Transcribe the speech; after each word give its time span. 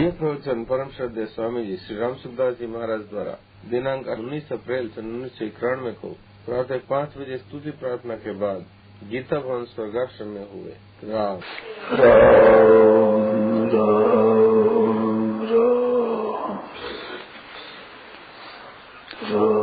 ये 0.00 0.10
प्रवचन 0.18 0.62
परम 0.64 0.88
श्रद्धे 0.96 1.24
स्वामी 1.26 1.62
जी 1.64 1.76
श्री 1.76 1.96
राम 1.96 2.14
सुखदास 2.16 2.54
जी 2.58 2.66
महाराज 2.66 3.00
द्वारा 3.10 3.32
दिनांक 3.70 4.06
19 4.10 4.52
अप्रैल 4.52 4.88
सन 4.96 5.06
उन्नीस 5.06 5.32
सौ 5.38 5.44
इक्यानवे 5.44 5.92
को 6.02 6.10
प्रातः 6.46 6.78
पाँच 6.90 7.16
बजे 7.18 7.38
स्तुति 7.38 7.72
प्रार्थना 7.80 8.16
के 8.24 8.32
बाद 8.40 8.64
गीता 9.10 9.40
भवन 9.40 9.64
स्वर्गाश्रम 9.74 10.28
में 10.28 10.46
हुए। 10.52 10.72
राम 11.10 11.36
राम 12.00 12.70
राम 13.74 14.10
राम 15.50 15.90
राम 19.30 19.60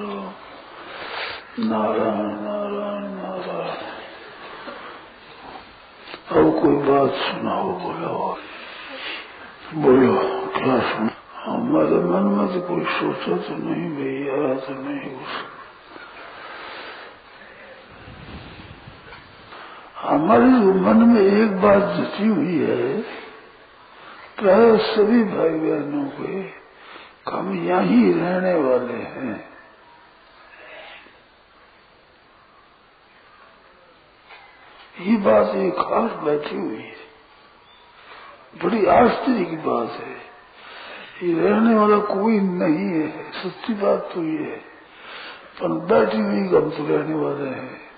राम 0.00 0.32
नारायण 1.68 2.26
नारायण 2.42 3.06
नारायण 3.14 3.86
अब 6.38 6.46
कोई 6.60 6.76
बात 6.86 7.12
सुनाओ 7.20 7.68
बोलो 7.82 8.12
बोलो 9.82 10.12
क्या 10.56 10.76
सुना 10.88 11.14
हमारे 11.44 11.98
मन 12.10 12.24
में 12.34 12.46
तो 12.54 12.60
कोई 12.68 12.84
सोचा 12.96 13.36
तो 13.46 13.56
नहीं 13.64 13.88
भाई 13.96 14.16
आया 14.36 14.54
तो 14.66 14.74
नहीं 14.82 15.10
कुछ 15.10 15.32
हमारे 20.02 20.50
मन 20.86 20.98
में 21.12 21.22
बात 21.78 21.96
जची 21.96 22.28
हुई 22.28 22.58
है। 22.58 23.02
प्राय 24.38 24.78
सभी 24.78 25.24
भाई 25.24 25.48
बहनों 25.48 26.04
के 26.04 26.58
हम 27.30 27.54
यही 27.54 28.12
रहने 28.12 28.54
वाले 28.54 28.92
हैं। 28.92 29.50
ये 35.00 35.16
बात 35.16 35.56
एक 35.56 35.72
खास 35.72 36.10
बैठी 36.24 36.56
हुई 36.56 36.76
है। 36.76 36.96
बड़ी 38.64 38.86
आश्चर्य 38.86 39.44
की 39.44 39.56
बात 39.56 39.90
है। 39.90 40.16
ये 41.28 41.48
रहने 41.48 41.74
वाला 41.74 41.98
कोई 41.98 42.40
नहीं 42.40 43.02
है। 43.02 43.30
सच्ची 43.32 43.74
बात 43.74 44.10
तो 44.14 44.22
ये 44.22 44.38
है। 44.38 44.58
पर 45.60 45.68
बैठी 45.68 46.18
हुई 46.18 46.38
हम 46.38 46.70
तो 46.70 46.86
रहने 46.86 47.14
वाले 47.14 47.50
हैं। 47.50 47.88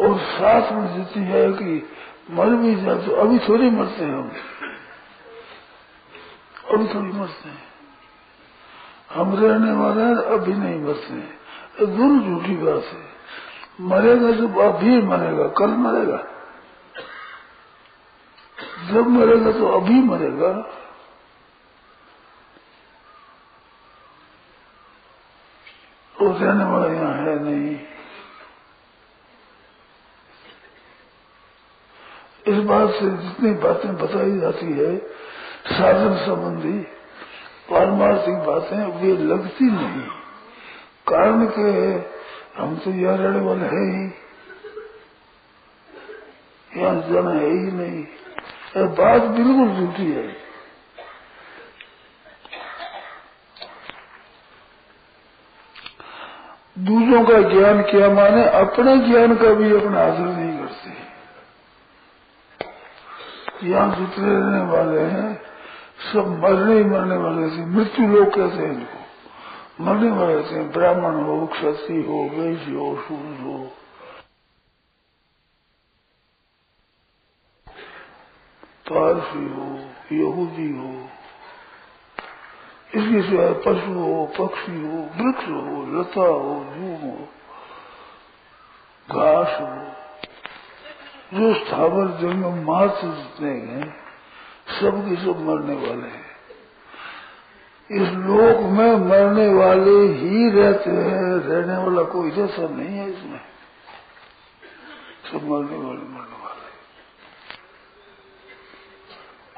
और 0.00 0.18
साथ 0.18 0.72
में 0.72 0.94
जितनी 0.94 1.24
है 1.24 1.52
कि 1.52 1.88
मर 2.30 2.46
भी 2.46 2.74
जाए 2.74 3.06
तो 3.06 3.12
अभी 3.12 3.38
थोड़ी 3.38 3.70
मरते 3.70 4.04
हैं 4.04 4.14
हम 4.14 4.32
अभी 6.72 6.94
थोड़ी 6.94 7.12
मरते 7.12 7.48
हैं। 7.48 7.64
हम 9.12 9.36
रहने 9.36 9.72
वाले 9.72 10.02
हैं, 10.02 10.16
अभी 10.16 10.52
नहीं 10.52 10.80
मरते 10.80 11.12
हैं। 11.12 11.38
दूर 11.96 12.22
झूठी 12.22 12.56
बात 12.56 12.82
है। 12.84 13.14
मरेगा 13.80 14.32
तो 14.32 14.60
अभी 14.60 15.02
मरेगा, 15.02 15.48
कल 15.48 15.66
मरेगा। 15.66 16.16
जब 18.88 19.06
मरेगा 19.06 19.52
तो 19.52 19.68
अभी 19.68 19.94
मरेगा। 19.94 20.48
वो 26.20 26.38
रहने 26.38 26.64
वाला 26.64 26.94
यहाँ 26.94 27.12
है 27.12 27.38
नहीं। 27.38 27.78
इस 32.48 32.56
बात 32.56 32.90
से 32.90 33.10
जितनी 33.10 33.50
बातें 33.50 33.96
बताई 33.96 34.40
जाती 34.40 34.66
है, 34.66 34.96
साधन 35.66 36.16
संबंधी 36.16 36.78
पारमार्थिक 37.70 38.34
बातें, 38.34 38.76
वे 38.76 39.12
लगती 39.12 39.64
नहीं। 39.64 40.02
कारण 41.08 41.46
के 41.46 41.92
हम 42.62 42.76
तो 42.76 42.90
यहाँ 42.90 43.16
रहने 43.16 43.40
वाले 43.40 43.64
है 43.64 43.90
ही। 43.90 44.12
यहाँ 46.80 47.12
जाना 47.12 47.30
है 47.30 47.46
ही 47.46 47.72
नहीं। 47.72 48.06
बात 48.76 49.22
बिल्कुल 49.22 49.68
झूठी 49.76 50.12
है। 50.12 50.44
दूसरों 56.78 57.24
का 57.24 57.48
ज्ञान 57.48 57.82
क्या 57.82 58.10
माने? 58.10 58.44
अपने 58.44 58.98
ज्ञान 58.98 59.34
का 59.34 59.54
भी 59.54 59.76
अपना 59.76 60.00
आदर 60.00 60.18
नहीं 60.18 60.58
करते 60.58 61.04
यहाँ 63.64 63.96
जितने 63.96 64.28
रहने 64.28 64.72
वाले 64.72 65.00
हैं, 65.00 65.42
सब 66.12 66.40
मरने 66.42 66.74
ही 66.74 66.84
मरने 66.84 67.16
वाले 67.16 67.50
थे 67.50 67.66
मृत्यु 67.66 68.06
लोग 68.08 68.28
कहते 68.28 68.56
हैं 68.56 68.72
इनको? 68.72 69.00
मरने 69.84 70.10
वाले 70.10 70.42
थे 70.42 70.68
ब्राह्मण 70.68 71.24
हो, 71.24 71.46
क्षत्रिय 71.46 72.06
हो, 72.06 72.30
वैश्य 72.32 72.72
हो, 72.72 72.96
सूर्य 73.08 73.42
हो। 73.42 73.70
पारसी 78.90 79.48
हो, 79.48 79.66
यहूदी 80.12 80.70
हो, 80.78 81.08
इसके 82.94 83.22
सिवाय 83.22 83.52
पशु 83.52 83.92
हो, 83.92 84.26
पक्षी 84.40 84.80
हो, 84.82 84.98
वृक्ष 84.98 85.44
हो, 85.44 86.00
लता 86.00 86.20
हो 86.20 86.64
धूम 86.64 87.10
हो, 87.10 87.28
घास 89.10 89.60
हो। 89.60 90.03
जो 91.34 91.54
स्थावर 91.54 92.06
जंगम 92.06 92.72
मात्र 92.72 93.06
जितने 93.06 93.50
हैं, 93.50 93.96
सब 94.80 95.08
के 95.08 95.16
सब 95.16 95.40
मरने 95.40 95.74
वाले 95.74 96.08
हैं। 96.08 96.34
इस 97.90 98.08
लोक 98.08 98.60
में 98.60 98.96
मरने 98.96 99.48
वाले 99.48 100.08
ही 100.08 100.50
रहते 100.50 100.90
हैं, 100.90 101.34
रहने 101.34 101.76
वाला 101.76 102.02
कोई 102.02 102.30
जैसा 102.30 102.68
नहीं 102.68 102.98
है 102.98 103.10
इसमें। 103.10 103.40
सब 105.32 105.36
मरने 105.36 105.76
वाले 105.76 105.98
मरने 105.98 106.44
वाले। 106.44 106.64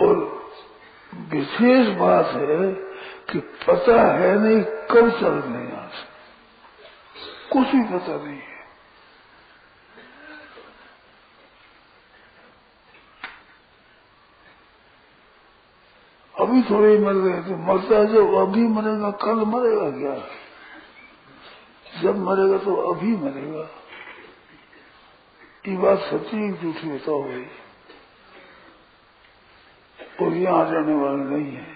और 0.06 0.46
विशेष 1.14 1.96
बात 1.96 2.26
है 2.26 2.72
कि 3.30 3.38
पता 3.38 4.12
है 4.12 4.38
नहीं 4.38 4.62
कब 4.62 5.20
चलने 5.20 5.68
यहाँ 5.68 5.88
से 5.88 6.08
कुछ 7.52 7.66
भी 7.66 7.98
पता 7.98 8.24
नहीं 8.24 8.38
है। 8.38 8.55
अभी 16.56 16.74
थोड़े 16.74 16.98
मर 16.98 17.14
गए 17.14 17.42
तो 17.42 17.56
मरता 17.56 17.98
है 17.98 18.06
जब 18.06 18.34
अभी 18.34 18.68
मरेगा, 18.68 19.10
कल 19.10 19.34
मरेगा 19.34 19.90
क्या? 19.90 20.28
जब 22.02 22.18
मरेगा 22.18 22.58
तो 22.58 22.76
अभी 22.76 23.16
मरेगा। 23.16 23.70
ये 25.68 25.76
बात 25.76 25.98
सच्ची 25.98 26.52
झूठी 26.52 26.88
बताओ 26.88 27.22
भाई। 27.22 27.46
और 30.22 30.32
यहाँ 30.32 30.64
रहने 30.70 30.94
वाले 30.94 31.24
नहीं 31.24 31.52
है। 31.52 31.66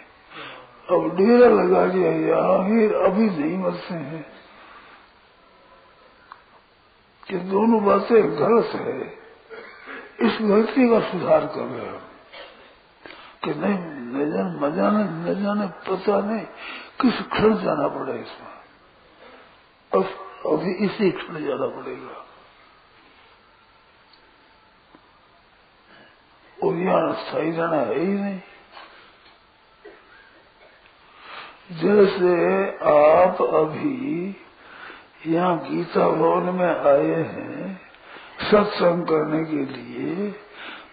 अब 0.90 1.16
डेरा 1.16 1.48
लगा 1.48 1.86
दिया 1.86 2.12
यहाँ 2.12 2.69
फिर 2.69 2.94
अभी 2.94 3.30
नहीं 3.30 3.58
मरते 3.58 3.94
हैं। 3.94 4.26
कि 7.28 7.36
दोनों 7.36 7.84
बातें 7.84 8.30
गलत 8.30 8.66
है। 8.66 9.00
इस 10.20 10.38
गलती 10.42 10.90
का 10.90 11.00
सुधार 11.00 11.46
कर 11.46 11.60
रहे 11.60 11.86
हैं। 11.86 12.09
कि 13.44 13.50
नहीं, 13.50 13.78
न 13.78 14.30
जाने 14.30 14.68
न 14.68 14.76
जाने 14.76 15.04
न 15.04 15.42
जाने, 15.42 15.66
पता 15.66 16.20
नहीं 16.20 16.46
किस 17.00 17.26
क्षण 17.26 17.54
जाना 17.54 17.88
पड़े 17.88 18.12
इसमें। 18.12 18.60
अभी 20.52 20.72
इसी 20.86 21.10
क्षण 21.10 21.44
जाना 21.44 21.66
पड़ेगा। 21.66 22.26
और 26.64 26.74
यहाँ 26.74 27.14
स्थायी 27.14 27.50
रहना 27.50 27.76
है 27.76 27.98
ही 27.98 28.06
नहीं। 28.06 28.40
जैसे 31.72 32.34
आप 32.84 33.42
अभी 33.42 34.36
यहाँ 35.26 35.58
गीता 35.58 36.08
भवन 36.08 36.54
में 36.54 36.74
आए 36.80 37.22
हैं, 37.22 37.80
सत्संग 38.40 39.04
करने 39.04 39.44
के 39.44 39.64
लिए 39.72 40.31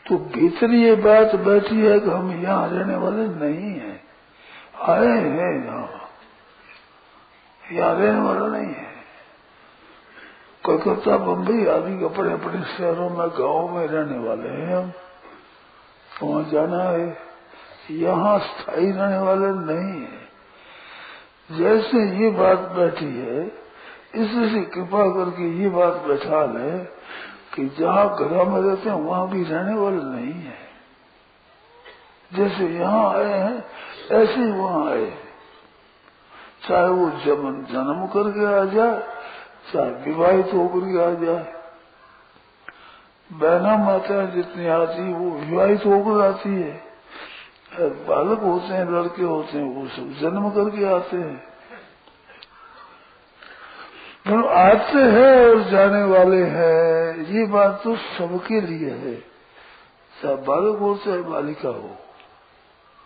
तो 0.07 0.17
भीतर 0.17 0.71
ये 0.71 0.95
बात 0.95 1.35
बैठी 1.35 1.81
है 1.81 1.99
कि 1.99 2.09
हम 2.09 2.43
यहाँ 2.43 2.69
रहने 2.69 2.95
वाले 2.95 3.27
नहीं 3.27 3.79
है। 3.79 4.01
आए 4.81 5.07
हैं 5.07 5.65
यहाँ। 5.65 5.91
यहाँ 7.71 7.95
रहने 7.95 8.19
वाला 8.19 8.47
नहीं 8.47 8.73
है। 8.73 8.87
कोलकाता 10.65 11.17
बम्बई 11.17 11.65
आदि 11.65 12.05
अपने 12.05 12.33
अपने 12.33 12.77
शहरों 12.77 13.09
में, 13.09 13.29
गाँवों 13.29 13.69
में 13.69 13.87
रहने 13.87 14.27
वाले 14.27 14.49
हैं 14.49 14.77
हम। 14.77 14.93
वहाँ 16.23 16.43
जाना 16.51 16.83
है। 16.83 17.17
यहाँ 17.91 18.39
स्थायी 18.39 18.91
रहने 18.91 19.17
वाले 19.17 19.73
नहीं 19.73 20.01
है। 20.01 20.27
जैसे 21.51 22.17
ये 22.17 22.29
बात 22.29 22.57
बैठी 22.57 23.19
है, 23.19 23.47
इससे 24.15 24.61
कृपा 24.61 25.09
करके 25.09 25.57
ये 25.57 25.69
बात 25.69 25.93
बैठा 25.93 26.45
ले 26.45 26.97
कि 27.57 27.65
जहाँ 27.65 28.15
घर 28.15 28.45
में 28.45 28.61
रहते 28.61 28.89
हैं, 28.89 28.97
वहाँ 28.97 29.29
भी 29.29 29.43
रहने 29.43 29.73
वाले 29.73 29.97
नहीं 29.97 30.33
है। 30.33 30.57
जैसे 32.33 32.63
यहाँ 32.65 33.13
आए 33.13 33.39
हैं, 33.39 33.65
ऐसे 34.11 34.33
ही 34.33 34.51
वहाँ 34.51 34.91
आए 34.91 35.01
हैं। 35.01 35.27
चाहे 36.69 36.87
वो 36.87 37.09
जन्म 37.09 37.65
जन्म 37.65 38.07
करके 38.07 38.45
आ 38.45 38.65
जाए, 38.65 38.99
चाहे 39.73 39.91
विवाहित 39.91 40.53
होकर 40.53 40.79
के 40.79 41.03
आ 41.03 41.25
जाए। 41.25 41.53
बहना 43.33 43.77
माता 43.77 44.25
जितनी 44.25 44.67
आती 44.67 45.13
वो 45.13 45.31
विवाहित 45.31 45.85
होकर 45.85 46.25
आती 46.25 46.61
है। 46.61 46.83
बालक 47.79 48.39
होते 48.39 48.73
हैं, 48.73 48.91
लड़के 48.91 49.23
होते 49.23 49.57
हैं, 49.57 49.75
वो 49.75 49.87
सब 49.87 50.19
जन्म 50.19 50.49
करके 50.49 50.85
आते 50.85 51.17
हैं। 51.17 51.46
तो 54.27 54.47
आते 54.47 55.01
हैं 55.11 55.33
और 55.45 55.61
जाने 55.63 56.03
वाले 56.03 56.43
हैं, 56.43 57.25
ये 57.25 57.45
बात 57.45 57.81
तो 57.83 57.95
सबके 57.95 58.61
लिए 58.61 58.89
है। 58.91 59.15
चाहे 60.13 60.35
बालक 60.35 60.79
हो 60.79 60.95
चाहे 60.95 61.21
बालिका 61.21 61.69
हो, 61.69 61.89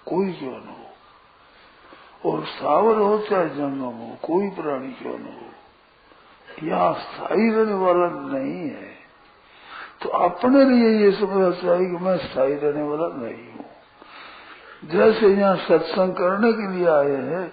कोई 0.07 0.31
क्यों 0.33 0.51
न 0.51 0.69
हो। 0.69 2.31
और 2.31 2.45
सावर 2.45 2.97
हो 2.97 3.17
चाहे 3.29 3.49
जंगम 3.49 3.97
हो, 3.97 4.15
कोई 4.23 4.49
प्राणी 4.49 4.91
क्यों 4.93 5.17
न 5.19 5.25
हो। 5.25 6.67
यहाँ 6.67 6.93
स्थायी 6.93 7.49
रहने 7.49 7.73
वाला 7.73 8.07
नहीं 8.33 8.69
है। 8.69 8.89
तो 10.01 10.09
अपने 10.19 10.63
लिए 10.65 10.89
ये 10.99 11.11
समझना 11.11 11.51
चाहिए 11.51 11.89
कि 11.89 11.97
मैं 12.05 12.17
स्थायी 12.17 12.55
रहने 12.55 12.83
वाला 12.83 13.07
नहीं 13.17 13.45
हूँ। 13.51 13.65
जैसे 14.91 15.27
यहाँ 15.27 15.55
सत्संग 15.57 16.13
करने 16.13 16.51
के 16.53 16.71
लिए 16.71 16.87
आए 16.87 17.21
हैं 17.25 17.47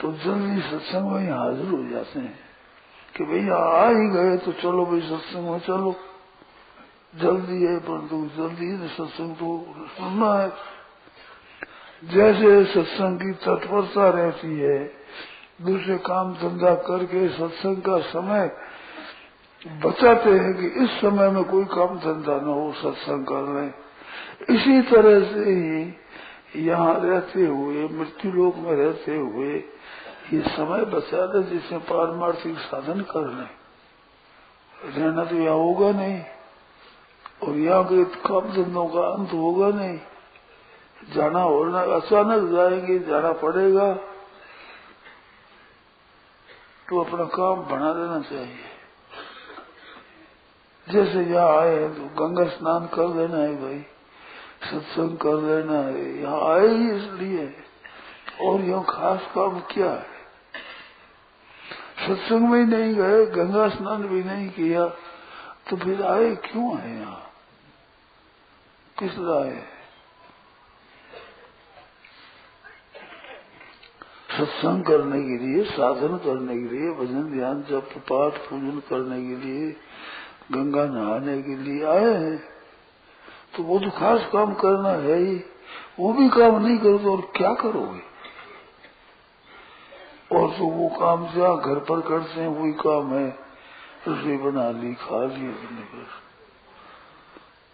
तो 0.00 0.12
जल्दी 0.24 0.60
सत्संग 0.60 1.10
में 1.10 1.30
हाजिर 1.30 1.68
हो 1.68 1.82
जाते 1.90 2.18
हैं। 2.18 2.49
कि 3.20 3.26
भैया 3.26 3.56
आ 3.56 3.88
ही 3.88 4.08
गए 4.08 4.36
तो 4.36 4.52
चलो 4.52 4.84
भाई, 4.86 5.00
सत्संग 5.00 5.48
में 5.48 5.58
चलो। 5.58 5.94
जल्दी 7.14 7.64
है, 7.64 7.78
परंतु 7.78 8.16
जल्दी 8.36 8.88
सत्संग 8.88 9.34
तो 9.34 9.48
सुनना 9.88 10.32
है। 10.34 10.52
जैसे 12.04 12.64
सत्संग 12.64 13.18
की 13.18 13.32
तत्परता 13.32 14.08
रहती 14.08 14.58
है, 14.58 14.78
दूसरे 15.62 15.96
काम 15.98 16.32
धंधा 16.34 16.74
करके 16.74 17.28
सत्संग 17.28 17.76
का 17.76 17.98
समय 17.98 18.50
बचाते 19.84 20.30
हैं 20.30 20.54
कि 20.54 20.66
इस 20.84 20.90
समय 20.90 21.30
में 21.30 21.44
कोई 21.44 21.64
काम 21.64 21.98
धंधा 21.98 22.36
न 22.40 22.46
हो, 22.46 22.72
सत्संग 22.72 23.24
कर 23.24 23.52
लें 23.54 23.72
इसी 24.56 24.80
तरह 24.82 25.20
से 25.24 25.50
ही 25.50 26.64
यहाँ 26.66 27.00
रहते 27.00 27.46
हुए, 27.46 27.88
मृत्यु 27.88 28.32
लोक 28.32 28.56
में 28.56 28.72
रहते 28.72 29.16
हुए 29.16 29.58
ये 30.32 30.40
समय 30.46 30.84
बचा 30.86 31.24
दे 31.26 31.42
जिससे 31.42 31.78
पारमार्थिक 31.86 32.58
साधन 32.60 33.00
कर 33.10 33.26
लें। 33.28 33.48
रहना 34.86 35.24
तो 35.24 35.36
यहाँ 35.36 35.56
होगा 35.56 35.90
नहीं, 35.92 36.20
और 37.42 37.56
यहाँ 37.56 37.84
के 37.84 38.04
काम 38.20 38.52
धंधों 38.52 38.86
का 38.88 39.06
अंत 39.08 39.32
होगा 39.32 39.68
नहीं। 39.76 39.98
जाना 41.14 41.42
होना 41.42 41.80
अचानक 41.96 42.50
जाएँगे, 42.50 42.98
जाना 42.98 43.32
पड़ेगा। 43.32 43.92
तो 46.88 47.00
अपना 47.00 47.24
काम 47.30 47.62
बना 47.66 47.92
देना 47.92 48.20
चाहिए। 48.20 48.68
जैसे 50.86 51.24
यहाँ 51.24 51.58
आए 51.58 51.74
हैं 51.74 51.90
तो 51.94 52.04
गंगा 52.18 52.44
स्नान 52.50 52.86
कर 52.86 53.08
लेना 53.16 53.38
है 53.38 53.54
भाई, 53.56 53.80
सत्संग 54.62 55.16
कर 55.18 55.42
लेना 55.42 55.78
है। 55.78 56.06
यहाँ 56.20 56.40
आए 56.50 56.68
ही 56.68 56.90
इसलिए, 56.92 57.44
और 58.40 58.60
यहाँ 58.60 58.84
खास 58.88 59.28
काम 59.34 59.60
क्या 59.70 59.90
है? 59.90 60.09
सत्संग 62.06 62.48
में 62.48 62.64
नहीं 62.64 62.94
गए, 62.94 63.26
गंगा 63.26 63.68
स्नान 63.68 64.02
भी 64.02 64.22
नहीं 64.22 64.48
किया 64.50 64.86
तो 65.70 65.76
फिर 65.76 66.02
आए, 66.02 66.34
क्यों 66.34 66.78
आए 66.78 66.94
यहाँ? 66.94 67.22
किस 68.98 69.18
आए 69.18 69.66
सत्संग 74.30 74.84
करने 74.84 75.22
के 75.22 75.46
लिए, 75.46 75.64
साधन 75.64 76.16
करने 76.16 76.54
के 76.54 76.76
लिए, 76.76 76.90
भजन, 76.90 77.22
ध्यान, 77.32 77.62
जप, 77.62 77.88
पाठ, 78.12 78.32
पूजन 78.32 78.82
करने 78.90 79.22
के 79.22 79.36
लिए, 79.36 79.76
गंगा 80.52 80.84
नहाने 80.84 81.42
के 81.42 81.56
लिए 81.56 81.84
आए 81.84 82.14
हैं। 82.14 82.36
तो 83.56 83.62
वो 83.62 83.78
तो 83.78 83.90
खास 83.90 84.28
काम 84.32 84.54
करना 84.54 84.88
है 84.88 85.16
ही। 85.16 85.44
वो 85.98 86.12
भी 86.12 86.28
काम 86.28 86.66
नहीं 86.66 86.78
करो 86.78 86.98
तो 86.98 87.12
और 87.12 87.32
क्या 87.36 87.54
करोगे? 87.54 88.09
और 90.32 90.50
तो 90.50 90.64
वो 90.64 90.88
काम 90.88 91.32
जहाँ 91.34 91.60
घर 91.60 91.78
पर 91.78 92.00
करते 92.00 92.40
हैं, 92.40 92.48
वही 92.48 92.72
काम 92.72 93.14
है। 93.14 93.50
रसोई 94.08 94.36
बना 94.36 94.70
ली, 94.70 94.94
खा 94.94 95.24
ली 95.24 95.46
अपने 95.46 95.80
पर। 95.80 96.08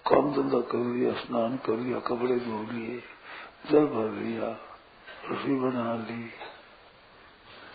काम 0.07 0.33
धंधा 0.33 0.61
कर 0.61 0.79
लिया, 0.79 1.13
स्नान 1.13 1.57
कर 1.57 1.77
लिया, 1.77 1.99
कपड़े 1.99 2.37
धो 2.37 2.73
लिए, 2.73 3.03
जल 3.71 3.87
भर 3.87 4.11
लिया 4.11 4.49
रसोई 5.31 5.55
बना 5.55 5.95
ली। 5.95 6.23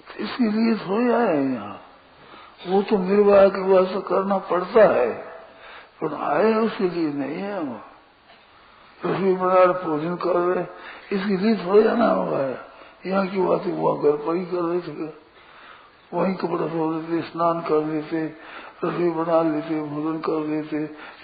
तो 0.07 0.23
इसके 0.23 0.43
लिए 0.43 0.73
आए 1.13 1.37
हैं 1.37 1.53
यहाँ। 1.53 1.81
वो 2.67 2.81
तो 2.81 2.97
निर्वाह 2.97 3.47
की 3.47 3.61
वास्ते 3.61 4.01
करना 4.01 4.37
पड़ता 4.37 4.93
है, 4.93 5.13
पर 6.01 6.13
आए 6.13 6.53
उसके 6.53 6.89
लिए 6.89 7.13
नहीं 7.13 7.35
है 7.35 7.57
हम 7.57 7.81
रसोई 9.05 9.35
बना 9.35 9.53
रहे 9.53 9.83
भोजन 9.83 10.15
कर 10.15 10.35
रहे 10.35 10.65
इसके 11.15 11.37
लिए 11.37 11.65
थोड़ा 11.65 11.81
जाना 11.81 12.07
हुआ 12.07 12.39
है। 12.39 12.70
यहाँ 13.05 13.25
की 13.27 13.41
बात 13.41 13.65
है 13.65 13.73
वहाँ 13.73 13.97
घर 13.99 14.17
पर 14.17 14.35
ही 14.35 14.45
कर 14.45 14.61
रहे 14.61 14.79
थे। 14.81 15.09
वहीं 16.11 16.33
कपड़ा 16.35 16.67
धो 16.67 16.91
लेते 16.91 17.21
स्नान 17.23 17.61
कर 17.61 17.85
लेते 17.85 18.25
रसोई 18.83 19.09
बना 19.11 19.41
लेते, 19.43 19.81
भोजन 19.83 20.17
कर 20.19 20.47
लेते 20.47 20.77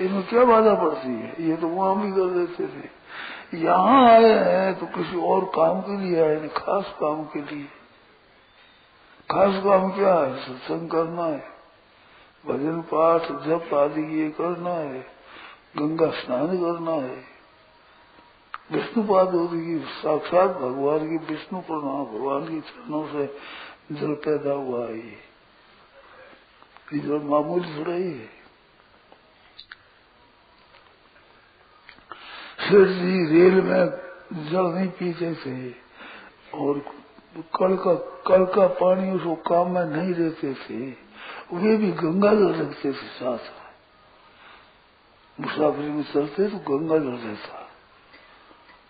इनमें 0.06 0.26
क्या 0.28 0.44
बाधा 0.46 0.74
पड़ती 0.76 1.10
है? 1.10 1.34
ये 1.42 1.56
तो 1.58 1.68
वहाँ 1.70 1.96
भी 2.02 2.12
कर 2.12 2.30
देते 2.36 2.68
थे। 2.68 3.60
यहाँ 3.60 4.08
आए 4.08 4.32
हैं 4.46 4.74
तो 4.80 4.86
किसी 4.88 5.22
और 5.26 5.46
काम 5.56 5.82
के 5.82 5.98
लिए 5.98 6.22
आए 6.22 6.48
खास 6.58 6.94
काम 7.00 7.24
के 7.26 7.42
लिए। 7.42 7.66
खास 9.30 9.64
काम 9.64 9.90
क्या 9.92 10.14
है? 10.14 10.36
सत्संग 10.38 10.90
करना 10.90 11.26
है, 11.26 11.44
भजन 12.44 12.82
पाठ, 12.92 13.32
जप 13.48 13.74
आदि 13.76 14.02
ये 14.20 14.30
करना 14.32 14.74
है, 14.74 15.00
गंगा 15.78 16.10
स्नान 16.16 16.58
करना 16.58 16.92
है। 17.04 17.37
विष्णुपाद 18.70 19.30
होगी, 19.30 19.80
साक्षात 19.80 20.52
भगवान 20.52 21.10
की 21.10 21.18
विष्णु 21.26 21.62
प्रणाम, 21.62 22.06
भगवान 22.06 22.48
की 22.48 22.62
चरणों 22.62 23.08
से 23.08 23.38
जल 23.92 24.14
पैदा 24.26 24.54
हुआ 24.54 24.88
है। 24.88 24.98
ये 24.98 27.00
जल 27.00 27.20
मामूली 27.30 27.78
थोड़ा 27.78 27.94
ही 27.94 28.04
है। 28.04 28.38
शेर 32.60 32.88
जी, 32.88 33.26
रेल 33.26 33.62
में 33.62 33.86
जल 34.52 34.66
नहीं 34.66 34.90
पीते 34.90 35.36
थे 35.36 35.72
और 36.58 36.80
कल 37.56 37.76
का 37.76 37.94
कल 38.28 38.46
का 38.46 38.68
पानी 38.68 39.12
उसको 39.12 39.36
काम 39.48 39.72
में 39.72 39.86
नहीं 39.86 40.14
रहते 40.14 40.54
थे, 40.54 40.92
वे 41.54 41.78
भी 41.78 41.94
गंगा 41.94 42.34
जल 42.34 42.54
रखते 42.54 42.92
थे 42.92 43.08
साथ 43.16 43.40
मुसाफिर 45.38 45.90
में 45.90 46.04
चलते 46.04 46.50
तो 46.50 46.58
गंगा 46.70 46.98
जल 46.98 47.28
रहता। 47.28 47.67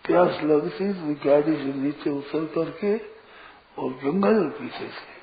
प्यास 0.07 0.41
लगती 0.43 0.85
तो 0.93 1.13
गाड़ी 1.23 1.53
से 1.55 1.71
नीचे 1.73 2.09
उतर 2.09 2.43
करके 2.55 2.91
और 3.77 3.89
गंगा 4.03 4.31
जल 4.31 4.49
पीते 4.49 4.87
थे 4.87 5.15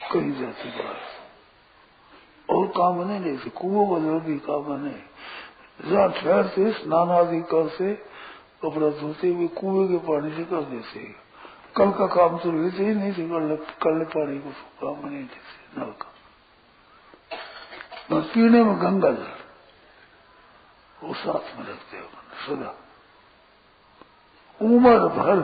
कहीं 0.00 0.32
जाती 0.32 0.68
बात 0.70 1.00
और 2.48 2.66
काम 2.76 3.00
नहीं 3.02 3.20
लेते 3.20 3.50
कुओं 3.50 3.98
जल 4.00 4.18
भी 4.26 4.36
काम 4.46 4.66
नहीं। 4.74 5.02
जहाँ 5.84 6.08
ठहरते 6.12 6.70
स्नान 6.72 7.08
आदि 7.10 7.40
करते 7.50 7.88
कपड़ा 8.62 8.88
धोते 9.00 9.28
हुए 9.28 9.48
कुएँ 9.58 9.88
के 9.88 9.98
पानी 10.06 10.30
से 10.36 10.44
कर 10.44 10.62
देते 10.70 11.00
कल 11.76 11.90
का 11.98 12.06
काम 12.14 12.32
तो 12.38 12.48
लेते 12.52 12.82
ही 12.84 12.94
नहीं 12.94 13.12
थे 13.12 13.24
कल 13.28 13.46
कल 13.82 13.98
पानी 14.14 14.38
को 14.38 14.50
काम 14.80 14.98
नहीं 15.08 15.24
देते 15.24 15.80
नल 15.80 15.92
का। 16.00 16.08
पीने 18.32 18.60
में 18.64 18.76
गंगा 18.82 19.10
जल। 19.10 19.37
वो 21.02 21.14
साथ 21.14 21.58
में 21.58 21.66
रखते 21.66 21.98
हो 21.98 22.08
सदा 22.46 22.74
उम्र 24.60 24.98
भर 24.98 25.40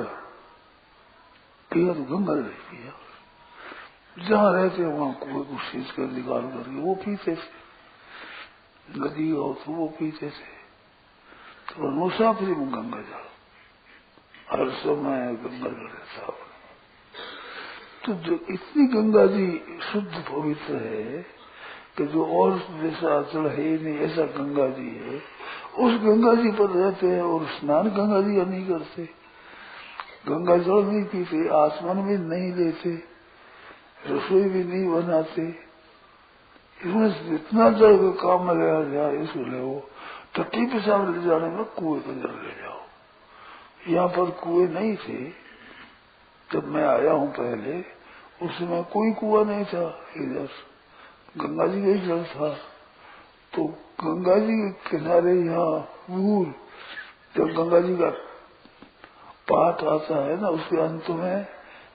तो 1.70 1.94
गंगा 2.04 2.34
जल 2.34 2.42
पिया 2.42 2.92
जहाँ 4.28 4.52
रहते 4.52 4.84
वहाँ 4.84 5.12
कुएँ 5.14 5.44
को 5.44 5.58
सींच 5.58 5.90
कर 5.90 6.02
निकाल 6.02 6.42
करके 6.42 6.80
वो 6.80 6.94
पीते 6.94 7.36
थे। 7.36 7.64
नदी 8.98 9.30
हो 9.30 9.52
तो 9.54 9.72
वो 9.72 9.86
पीते 9.88 10.30
थे। 10.30 10.52
तो 11.68 11.90
मुसाफिरी 11.90 12.54
में 12.54 12.72
गंगा 12.72 13.00
जल 13.02 13.24
हर 14.50 14.70
समय 14.70 15.34
गंगा 15.34 15.68
जल 15.68 15.86
रहता 15.86 16.32
तो 18.04 18.12
जो 18.12 18.34
इतनी 18.50 18.86
गंगा 18.86 19.26
जी 19.26 19.46
शुद्ध 19.92 20.24
पवित्र 20.30 20.74
है 20.74 21.22
कि 21.96 22.06
जो 22.06 22.26
और 22.26 22.58
जैसा 22.58 23.18
अचल 23.18 23.46
है 23.46 23.82
नहीं, 23.82 23.98
ऐसा 23.98 24.22
गंगा 24.22 24.68
जी 24.68 24.88
है। 24.88 25.22
उस 25.78 25.92
गंगा 26.00 26.34
जी 26.34 26.50
पर 26.50 26.70
रहते 26.70 27.06
हैं 27.06 27.22
और 27.22 27.46
स्नान 27.46 27.88
गंगा 27.88 28.20
जी 28.20 28.36
का 28.36 28.42
नहीं 28.42 28.68
करते। 28.68 29.24
गंगा 30.28 30.56
जल 30.56 30.84
नहीं 30.84 31.04
पीते, 31.04 31.48
आसमान 31.48 32.02
भी 32.02 32.18
नहीं 32.18 32.52
लेते 32.52 33.14
रसोई 34.06 34.42
भी 34.42 34.64
नहीं 34.64 34.88
बनाते। 34.88 35.48
इसमें 36.80 37.30
जितना 37.30 37.70
जल 37.70 37.96
का 37.96 38.10
काम 38.10 38.46
में 38.46 38.54
लिया 38.54 38.84
जाए 38.84 39.22
इसलिए 39.22 39.60
वो 39.60 39.90
टट्टी 40.36 40.66
पेशाब 40.66 41.14
ले 41.14 41.22
जाने 41.22 41.48
में 41.48 41.64
कुएँ 41.64 42.00
पर 42.00 42.12
जल 42.12 42.42
ले 42.42 42.62
जाओ। 42.62 42.80
यहाँ 43.88 44.08
पर 44.08 44.30
कुएँ 44.30 44.68
नहीं 44.68 44.96
थे। 44.96 45.44
जब 46.52 46.68
मैं 46.68 46.84
आया 46.84 47.12
हूँ 47.12 47.32
पहले, 47.32 47.80
उस 48.46 48.58
समय 48.58 48.82
कोई 48.82 49.12
कुआ 49.12 49.44
नहीं 49.44 49.64
था, 49.64 50.04
इधर। 50.16 50.48
गंगा 51.34 51.66
जी 51.66 51.80
का 51.82 51.88
ही 51.88 51.98
जल 51.98 52.24
था। 52.24 52.48
तो 53.52 53.64
गंगा 54.00 54.36
जी 54.38 54.56
के 54.62 54.90
किनारे 54.90 55.34
यहाँ 55.34 55.80
दूर 56.10 56.46
जब 57.36 57.54
गंगा 57.54 57.80
जी 57.80 57.96
का 57.96 58.10
पाठ 59.50 59.84
आता 59.84 60.24
है 60.24 60.40
ना, 60.40 60.48
उसके 60.48 60.80
अंत 60.80 61.10
में 61.10 61.46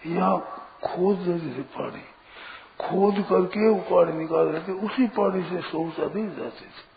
यहाँ 0.06 0.38
खोद 0.84 1.18
देते 1.18 1.58
थे 1.58 1.62
पानी। 1.62 2.02
खोद 2.80 3.16
करके 3.30 3.70
वो 3.70 3.80
पानी 3.90 4.18
निकाल 4.18 4.48
रहे 4.48 4.62
थे 4.62 4.72
उसी 4.86 5.08
पानी 5.08 5.44
से 5.44 5.62
शौच 5.62 6.00
आदि 6.00 6.24
जाते 6.28 6.66
थे। 6.66 6.88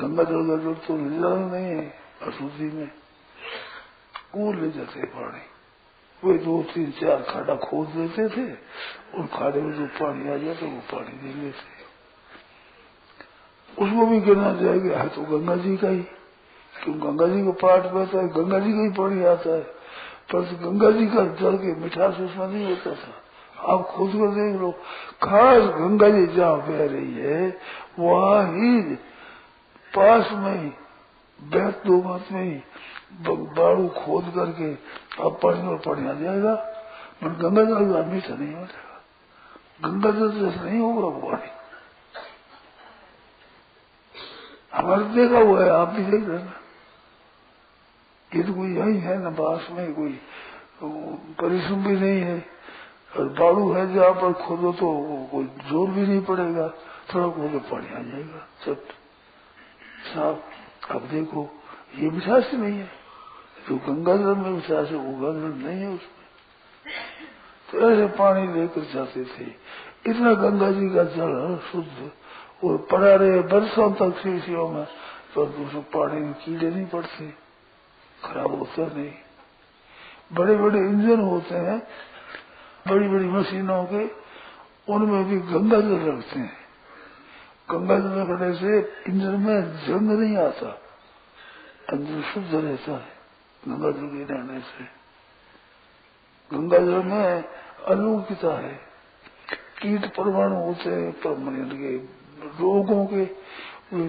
गंगा 0.00 0.24
जल 0.24 0.48
का 0.48 0.56
जल 0.64 0.74
तो 0.86 0.96
ले 0.96 1.18
जाना 1.20 1.46
नहीं 1.52 1.66
है, 1.66 1.86
अशुद्धि 2.22 2.64
में। 2.64 2.90
वो 4.36 4.52
ले 4.52 4.70
जाते 4.70 5.06
पानी। 5.06 5.55
वे 6.24 6.38
दो, 6.38 6.62
तीन, 6.62 6.90
चार 6.90 7.22
खाड़ा 7.22 7.54
खोद 7.54 7.88
देते 7.88 8.28
थे 8.28 8.52
उन 9.14 9.26
खाड़े 9.26 9.62
में 9.62 9.72
जो 9.72 9.86
पानी 9.86 10.28
आ 10.30 10.36
जाता 10.36 10.66
वो 10.66 10.80
पानी 10.92 11.16
दे 11.18 11.42
लेते। 11.42 11.76
उसको 13.82 14.06
भी 14.06 14.20
गिरना 14.20 14.52
जाएगा, 14.52 14.98
है 14.98 15.08
तो 15.08 15.22
गंगा 15.22 15.56
जी 15.56 15.76
का 15.76 15.88
ही। 15.88 16.02
क्यों 16.84 16.96
गंगा 17.00 17.26
जी 17.26 17.44
को 17.44 17.52
पाठ 17.52 17.82
बहता 17.82 18.18
है? 18.18 18.28
गंगा 18.28 18.58
जी 18.58 18.72
का 18.72 18.80
ही 18.80 18.88
पानी 18.88 19.24
आता 19.24 19.54
है। 19.54 19.62
पर 20.32 20.40
गंगा 20.40 20.90
जी 20.90 21.06
का 21.06 21.24
जल 21.34 21.56
के 21.56 21.74
मिठास 21.74 22.14
उसमें 22.14 22.48
नहीं 22.48 22.66
होता 22.66 22.94
था। 22.94 23.22
आप 23.72 23.82
खुद 23.82 24.10
को 24.10 24.28
देख 24.28 24.60
लो, 24.60 24.70
खास 25.22 25.62
गंगा 25.62 26.08
जी 26.08 26.26
जहाँ 26.26 26.56
बह 26.58 26.86
रही 26.86 27.14
है, 27.14 27.58
वहाँ 27.98 28.44
ही 28.44 28.80
पास 29.94 30.28
में 30.32 30.62
ही 30.62 30.70
बैठ 31.40 31.86
दो 31.86 31.96
मत 32.02 32.32
में 32.32 32.42
ही 32.42 32.56
बाड़ू 33.26 33.88
खोद 33.96 34.32
करके 34.36 34.72
अब 35.24 35.38
पानी 35.42 35.68
और 35.68 35.76
पानी 35.86 36.08
आ 36.08 36.12
जाएगा। 36.14 36.54
पर 37.22 37.28
गंगा 37.42 37.62
जल 37.64 37.92
का 37.92 38.02
मीठा 38.10 38.34
नहीं 38.34 38.54
हो 38.54 38.60
जाएगा 38.62 38.96
गंगा 39.82 40.10
जल 40.10 40.30
जैसे 40.40 40.64
नहीं 40.64 40.80
होगा 40.80 41.06
वो 41.06 41.20
पानी 41.22 41.50
हमारे 44.72 45.04
देखा 45.14 45.38
हुआ 45.40 45.62
है, 45.62 45.68
आप 45.70 45.88
भी 45.88 46.02
देख 46.04 46.28
रहे 46.28 46.38
ये 48.32 48.42
तो 48.42 48.52
कोई 48.54 48.74
यही 48.76 48.98
है 49.00 49.16
न 49.18 49.34
बास 49.34 49.68
में 49.72 49.94
कोई 49.94 50.18
परिश्रम 50.82 51.84
भी 51.84 51.94
नहीं 51.94 52.20
है। 52.20 52.38
और 53.16 53.28
बाड़ू 53.38 53.72
है 53.72 53.82
जहाँ 53.94 54.12
पर 54.14 54.32
खोदो 54.40 54.72
तो 54.72 54.88
कोई 55.32 55.44
ज़ोर 55.68 55.90
भी 55.90 56.06
नहीं 56.06 56.20
पड़ेगा। 56.24 56.68
थोड़ा 57.14 57.28
खोदो 57.28 57.58
पानी 57.70 57.88
आ 57.88 58.02
जाएगा। 58.02 58.40
सब 58.64 58.84
साफ़ 60.06 60.38
अब 60.90 61.02
देखो? 61.02 61.62
ये 61.96 62.10
मिठास 62.10 62.50
नहीं 62.54 62.78
है। 62.78 62.90
जो 63.68 63.76
गंगा 63.76 64.16
जल 64.16 64.34
में 64.34 64.50
मिठास 64.50 64.88
है, 64.88 64.96
वो 64.96 65.12
गंगा 65.12 65.40
जल 65.40 65.66
नहीं 65.66 65.80
है 65.80 65.88
उसमें। 65.88 66.16
तो 67.72 67.90
ऐसे 67.90 68.06
पानी 68.06 68.60
लेकर 68.60 68.80
जाते 68.94 69.24
थे। 69.24 69.44
इतना 70.06 70.34
गंगा 70.34 70.70
जी 70.70 70.88
का 70.88 71.04
जल 71.04 71.60
शुद्ध 71.72 72.10
और 72.64 72.76
पड़ा 72.90 73.14
रहे 73.14 73.42
बरसों 73.42 73.92
तक 73.92 74.18
शीशियों 74.18 74.68
में 74.68 74.86
तो 75.34 75.44
उसमें 75.44 75.82
पानी 75.82 76.20
में 76.20 76.34
कीड़े 76.34 76.70
नहीं 76.70 76.86
पड़ते। 76.86 77.32
खराब 78.24 78.54
होता 78.54 78.86
नहीं। 78.96 79.12
बड़े 80.32 80.56
बड़े 80.56 80.78
इंजन 80.78 81.20
होते 81.20 81.54
हैं 81.54 81.86
बड़ी 82.88 83.08
बड़ी 83.08 83.24
मशीनों 83.24 83.84
के, 83.84 84.10
उनमें 84.92 85.24
भी 85.24 85.38
गंगा 85.38 85.80
जल 85.80 86.12
रखते 86.12 86.38
हैं। 86.38 86.65
गंगा 87.68 87.98
जल 87.98 88.18
रखने 88.22 88.52
से 88.54 88.78
इंजन 89.10 89.40
में 89.42 89.60
जंग 89.86 90.10
नहीं 90.10 90.36
आता 90.38 90.68
अंदर 91.92 92.22
शुद्ध 92.24 92.54
रहता 92.54 92.92
है 92.94 93.14
गंगा 93.62 93.90
जल 93.90 94.06
के 94.08 94.24
रहने 94.24 94.60
से 94.62 94.84
गंगा 96.50 96.78
जल 96.80 97.02
में 97.04 97.44
अलौकिकता 97.86 98.54
है 98.58 98.74
कीट 99.80 100.06
परमाणु 100.14 100.56
होते 100.58 100.90
हैं 100.90 101.12
परमानेंट 101.20 101.72
के 101.74 101.94
रोगों 102.56 103.04
के 103.06 103.24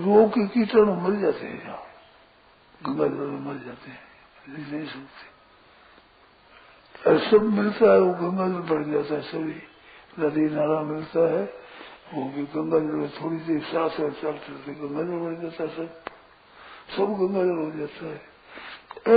रोग 0.05 0.29
के 0.31 0.47
कीटाणु 0.49 0.93
मर 1.01 1.19
जाते 1.21 1.45
हैं 1.45 1.59
यहाँ 1.59 1.83
गंगा 2.81 3.07
जल 3.07 3.27
में 3.27 3.39
मर 3.41 3.63
जाते 3.65 3.91
हैं 3.91 4.05
नहीं 4.49 4.85
और 7.01 7.19
सब 7.25 7.53
मिलता 7.53 7.91
है 7.91 7.99
वो 7.99 8.13
गंगा 8.21 8.47
जल 8.47 8.61
बढ़ 8.69 8.85
जाता 8.87 9.15
है 9.15 9.21
सभी 9.27 9.61
नदी 10.19 10.49
नाला 10.51 10.81
मिलता 10.85 11.31
है 11.31 11.45
वो 12.13 12.23
भी 12.23 12.43
गंगा 12.43 12.79
जल 12.79 12.85
में 12.85 13.09
थोड़ी 13.09 13.37
देर 13.37 13.61
सांस 13.61 13.91
है, 13.91 14.11
चलते 14.11 14.47
चलते 14.47 14.73
गंगा 14.73 15.03
जल 15.03 15.17
बढ़ 15.17 15.35
जाता 15.41 15.63
है 15.63 15.69
सब 15.69 15.89
सब 16.97 17.13
गंगा 17.13 17.43
जल 17.43 17.57
हो 17.57 17.71
जाता 17.71 18.05
है। 18.05 18.37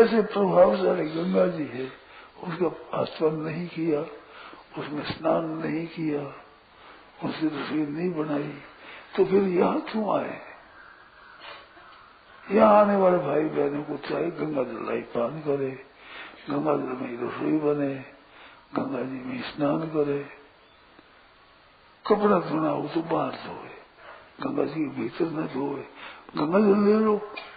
ऐसे 0.00 0.22
प्रभावशाली 0.22 1.04
गंगा 1.04 1.46
जी 1.46 1.64
है। 1.64 1.86
उसका 2.40 2.98
आस्वान 2.98 3.34
नहीं 3.34 3.66
किया, 3.68 4.00
उसमें 4.78 5.02
स्नान 5.04 5.44
नहीं 5.44 5.86
किया 5.86 6.20
उसकी 7.24 7.46
रसोई 7.46 7.86
नहीं 7.86 8.10
बनाई। 8.14 8.52
तो 9.16 9.24
फिर 9.24 9.42
यहाँ 9.42 9.80
क्यों 9.80 10.20
आए? 10.20 10.40
यहाँ 12.52 12.80
आने 12.80 12.96
वाले 12.96 13.18
भाई 13.18 13.44
बहनों 13.44 13.82
को 13.82 13.96
चाहे 13.96 14.30
गंगा 14.30 14.62
जल 14.62 14.86
लाई 14.86 15.00
पान 15.00 15.40
करे, 15.40 15.70
गंगा 16.50 16.76
जल 16.76 17.00
में 17.00 17.28
रसोई 17.28 17.58
बने, 17.58 17.94
गंगा 18.74 19.02
जी 19.02 19.20
में 19.24 19.42
स्नान 19.42 19.80
करे। 19.80 20.39
कपड़ा 22.10 22.38
धोना 22.38 22.70
हो 22.70 22.88
तो 22.88 23.00
बाहर 23.02 23.32
धोए 23.32 23.70
गंगा 24.42 24.64
जी 24.64 24.80
के 24.80 25.00
भीतर 25.00 25.24
न 25.24 25.46
धोए 25.46 25.84
गंगा 26.36 26.60
जल 26.60 26.80
ले 26.84 26.98
लो 27.04 27.16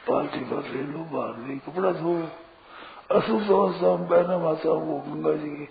बाल्टी 0.10 0.40
भर 0.40 0.64
ले 0.64 0.82
लो, 0.84 1.00
बाहर 1.00 1.38
नहीं, 1.38 1.60
कपड़ा 1.60 1.92
धो। 1.92 2.14
अशुद्ध 3.12 3.52
अवस्था 3.52 3.98
में 3.98 4.08
बहना 4.08 4.38
माता 4.38 4.74
को 4.74 5.00
गंगा 5.08 5.34
जी 5.34 5.50
के 5.50 5.68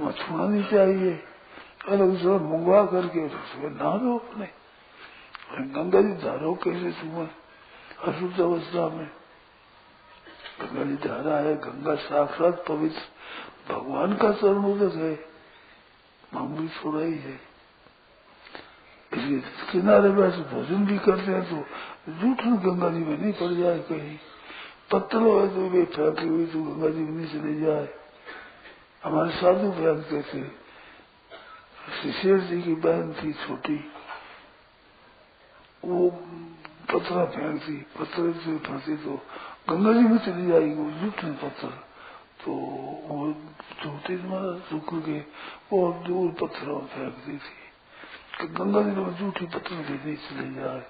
वहाँ 0.00 0.12
छूना 0.12 0.46
नहीं 0.46 0.64
चाहिए। 0.64 1.22
अलग 1.88 2.16
से 2.16 2.28
मंगवा 2.28 2.84
करके 2.86 3.26
उसमें 3.26 3.70
नहा 3.70 3.96
दो 3.96 4.18
अपने 4.18 4.46
गंगा 5.60 6.00
जी 6.00 6.12
धारो 6.22 6.54
कैसे 6.54 6.92
छुआ 6.92 7.26
अशुद्ध 8.12 8.40
अवस्था 8.40 8.88
में 8.88 9.08
गंगा 10.60 10.84
जी 10.84 10.96
धारा 11.08 11.36
है, 11.36 11.56
गंगा 11.56 11.94
साक्षात 11.94 12.64
पवित्र। 12.68 13.74
भगवान 13.74 14.14
का 14.14 14.32
चरण 14.32 14.64
उदक 14.64 14.94
है। 14.94 15.14
मामूली 16.34 16.68
थोड़ा 16.68 17.04
ही 17.04 17.14
है। 17.14 17.53
इसलिए 19.14 19.40
किनारे 19.70 20.08
बैठ 20.10 20.34
भोजन 20.50 20.84
भी 20.86 20.98
करते 21.00 21.32
हैं 21.32 21.44
तो 21.44 21.56
जूठन 22.12 22.56
गंगा 22.58 22.88
जी 22.88 22.98
में 23.00 23.18
नहीं 23.18 23.32
पड़ 23.32 23.52
जाए 23.52 23.78
कहीं। 23.88 24.16
पत्थर 24.92 25.22
है 25.22 25.46
तो 25.54 25.68
वे 25.70 25.84
फेंकी 25.86 26.26
हुई 26.26 26.46
तो 26.46 26.62
गंगा 26.64 26.88
जी 26.88 27.00
में 27.00 27.10
नहीं 27.12 27.26
चले 27.32 27.54
जाए। 27.60 27.88
हमारे 29.02 29.30
साधु 29.32 29.70
फेंकते 29.72 30.22
थे 30.24 30.42
शिशेर 31.94 32.38
जी 32.40 32.60
की 32.62 32.74
बहन 32.82 33.12
थी 33.12 33.32
छोटी, 33.38 33.78
वो 35.82 36.08
पत्थर 36.90 37.24
फेंकती, 37.26 37.76
पत्थर 37.96 38.32
से 38.44 38.54
उठाती 38.54 38.96
तो 38.96 39.20
गंगा 39.68 39.92
जी 39.92 40.04
में 40.04 40.18
चली 40.18 40.46
जाएगी, 40.46 40.74
वो 40.74 40.90
जुट 40.92 41.20
पत्थर। 41.42 41.74
तो 42.40 42.52
वो 43.08 43.26
धोती 43.82 44.16
सूख 44.68 44.88
के 44.96 45.18
बहुत 45.70 45.94
दूर 46.06 46.30
पत्थरों 46.40 46.80
फेंकती 46.88 47.36
थी। 47.36 47.63
कि 48.40 48.46
गंगा 48.46 48.82
जी 48.82 48.90
में 48.90 49.14
जूठी 49.14 49.46
पत्थर 49.46 49.74
भी 49.74 49.94
नहीं 49.94 50.16
चले 50.16 50.54
जाए 50.54 50.86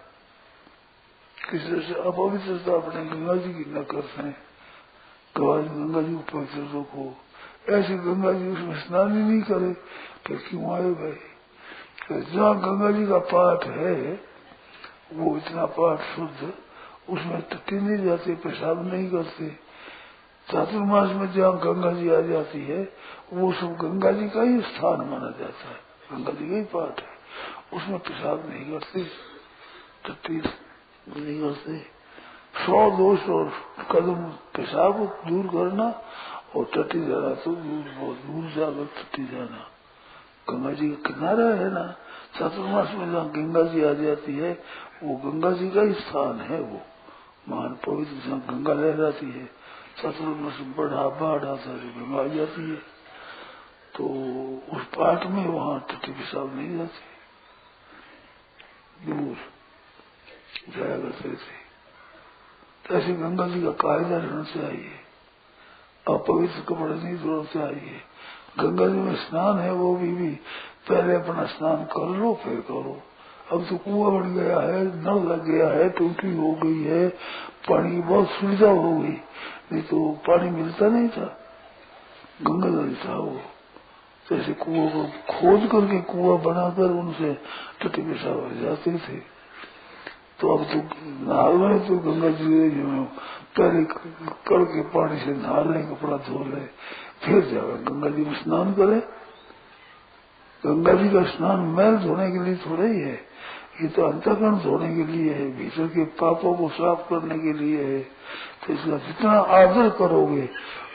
किसी 1.51 1.71
तरह 1.71 1.81
से 1.81 1.95
अपवित्रता 1.95 2.75
अपने 2.75 3.05
गंगा 3.05 3.35
जी 3.37 3.53
की 3.53 3.71
न 3.71 3.83
कर 3.83 4.03
सकें 4.03 4.35
गंगा 5.39 6.03
जी 6.03 6.15
को 6.15 6.23
पवित्र 6.33 6.79
रखो 6.79 7.17
ऐसे 7.69 7.95
गंगा 7.97 8.33
जी 8.33 8.49
उसमें 8.49 8.77
स्नान 8.81 9.13
ही 9.13 9.23
नहीं 9.23 9.43
करे 9.43 9.73
फिर 10.27 10.37
क्यों 10.37 10.75
आए 10.75 10.91
भाई। 10.91 12.23
जहाँ 12.23 12.61
गंगा 12.61 12.91
जी 12.91 13.07
का 13.07 13.19
पाठ 13.19 13.65
है, 13.65 14.21
वो 15.13 15.37
इतना 15.37 15.67
पाठ 15.67 16.01
शुद्ध, 16.01 16.53
उसमें 17.09 17.41
तटी 17.43 17.77
नहीं 17.77 18.07
जाते 18.07 18.35
पेशाब 18.35 18.87
नहीं 18.93 19.11
करते। 19.11 19.49
चातुर्मास 20.49 21.11
में 21.11 21.33
जहाँ 21.33 21.59
गंगा 21.59 21.93
जी 21.93 22.09
आ 22.09 22.21
जाती 22.21 22.65
है, 22.65 22.93
वो 23.33 23.53
सब 23.53 23.77
गंगा 23.77 24.13
जी 24.13 24.29
का 24.29 24.43
ही 24.43 24.61
स्थान 24.61 25.09
माना 25.09 25.31
जाता 25.39 25.69
है। 25.69 25.79
गंगा 26.13 26.33
जी 26.33 26.51
का 26.51 26.57
ही 26.57 26.63
पाठ 26.63 27.01
है। 27.01 27.14
उसमें 27.73 27.99
पेशाब 27.99 28.49
नहीं 28.49 28.65
करते 28.71 29.05
टट्टी 30.07 30.37
नहीं 31.07 31.41
करते 31.41 31.79
सौ 32.67 32.91
दो 32.91 33.17
सौ 33.17 33.45
कदम 33.91 34.25
पेशाब 34.57 34.99
दूर 35.29 35.47
करना 35.47 35.87
और 36.57 36.65
टट्टी 36.65 37.01
जाना 37.07 37.35
तो 37.35 37.55
दूर, 37.55 37.85
बहुत 37.99 38.17
दूर 38.17 38.45
जाकर 38.51 38.85
टट्टी 38.97 39.25
जाना। 39.25 39.71
गंगा 40.51 40.73
जी 40.73 40.89
का 40.91 40.97
किनारा 41.09 41.47
है 41.55 41.71
ना, 41.73 41.85
चातुर्मास 42.39 42.91
में 42.95 43.13
जहाँ 43.13 43.29
गंगा 43.31 43.63
जी 43.63 43.85
आ 43.85 43.93
जाती 43.93 44.33
है, 44.33 44.53
वो 45.03 45.17
गंगा 45.17 45.51
जी 45.51 45.71
का 45.71 45.83
ही 45.83 45.93
स्थान 45.93 46.41
है 46.41 46.61
वो। 46.61 46.81
महान 47.49 47.75
पवित्र 47.87 48.29
जहाँ 48.29 48.41
गंगा 48.41 48.73
लहराती 48.73 49.31
है, 49.31 49.45
चातुर्मास 50.03 50.59
बढ़ा, 50.77 51.09
बाढ़ 51.09 51.45
आता 51.45 51.71
है 51.71 51.89
गंगा 51.97 52.23
आ 52.23 52.27
जाती 52.27 52.71
है। 52.71 52.77
तो 53.97 54.05
उस 54.77 54.85
पाठ 54.87 55.27
में 55.27 55.47
वहाँ 55.47 55.87
टट्टी 55.91 56.13
पेशाब 56.13 56.57
नहीं 56.57 56.77
जाती 56.79 57.14
दूर 59.03 59.37
जाया 60.77 60.97
करते 60.97 61.29
थे 61.29 61.65
ऐसे 62.97 63.13
गंगा 63.13 63.49
जी 63.49 63.63
का 63.63 63.71
कायदा 63.71 64.17
रहना 64.17 64.43
चाहिए। 64.43 64.91
अपवित्र 66.09 66.61
कपड़े 66.61 66.95
नहीं 66.95 67.17
धोना 67.17 67.45
चाहिए। 67.45 68.01
गंगा 68.59 68.87
जी 68.87 68.95
में 68.95 69.17
स्नान 69.17 69.59
है 69.59 69.73
वो 69.73 69.97
भी, 69.97 70.13
भी। 70.13 70.31
पहले 70.89 71.15
अपना 71.15 71.45
स्नान 71.45 71.85
कर 71.85 72.07
लो 72.07 72.41
फिर 72.45 72.61
करो। 72.61 73.03
अब 73.53 73.67
तो 73.71 73.77
कुआ 73.77 74.21
बन 74.21 74.35
गया 74.35 74.61
है 74.61 74.85
नल 74.85 75.33
लग 75.33 75.45
गया 75.45 75.69
है 75.69 75.91
टूटी 75.91 76.37
हो 76.37 76.53
गई 76.53 76.83
है 76.83 77.09
पानी 77.69 78.01
बहुत 78.01 78.29
सुविधा 78.29 78.71
हो 78.71 78.99
गई। 78.99 79.21
नहीं 79.73 79.83
तो 79.83 80.13
पानी 80.13 80.51
मिलता 80.51 80.89
नहीं 80.89 81.09
था। 81.09 81.41
गंगा 82.43 82.69
जल 82.69 83.09
था 83.09 83.15
वो 83.15 83.41
तो 84.27 84.37
ऐसे 84.37 84.53
कुओं 84.55 84.89
को 84.89 85.03
खोद 85.31 85.69
करके 85.73 86.01
कुआ 86.11 86.37
बनाकर 86.43 86.91
उनसे 86.93 87.33
टटी 87.83 88.03
पेशाब 88.03 88.39
जाते 88.63 88.93
थे। 88.99 89.17
तो 90.41 90.57
अब 90.57 90.65
तो 90.65 90.79
नहा 91.25 91.49
रहे 91.51 91.79
तो 91.81 91.99
गंगा 91.99 92.29
जी 92.39 92.71
जो 92.71 93.03
पहले 93.59 93.83
कड़ 94.49 94.63
के 94.65 94.83
पानी 94.91 95.19
से 95.19 95.33
नहा 95.33 95.61
ले 95.63 95.83
कपड़ा 95.83 96.17
धो 96.17 96.39
ले 96.45 96.65
फिर 97.23 97.45
जावे 97.45 97.77
गंगा 97.85 98.09
जी 98.09 98.25
में 98.25 98.35
स्नान 98.35 98.73
करे। 98.75 98.99
गंगा 100.65 100.93
जी 100.93 101.09
का 101.09 101.23
स्नान 101.25 101.61
मैल 101.77 101.97
धोने 101.99 102.31
के 102.31 102.45
लिए 102.45 102.57
थोड़ा 102.57 102.85
ही 102.85 103.01
है। 103.01 103.15
ये 103.83 103.89
तो 103.89 104.03
अंतकरण 104.03 104.59
धोने 104.59 104.89
के 104.97 105.05
लिए 105.13 105.33
है, 105.35 105.47
भीतर 105.57 105.87
के 105.87 106.05
पापों 106.05 106.55
को 106.55 106.69
साफ़ 106.69 107.09
करने 107.09 107.39
के 107.39 107.53
लिए 107.59 107.85
है। 107.85 108.01
तो 108.63 108.73
इसका 108.73 108.97
जितना 109.07 109.33
आदर 109.57 109.89
करोगे, 109.99 110.49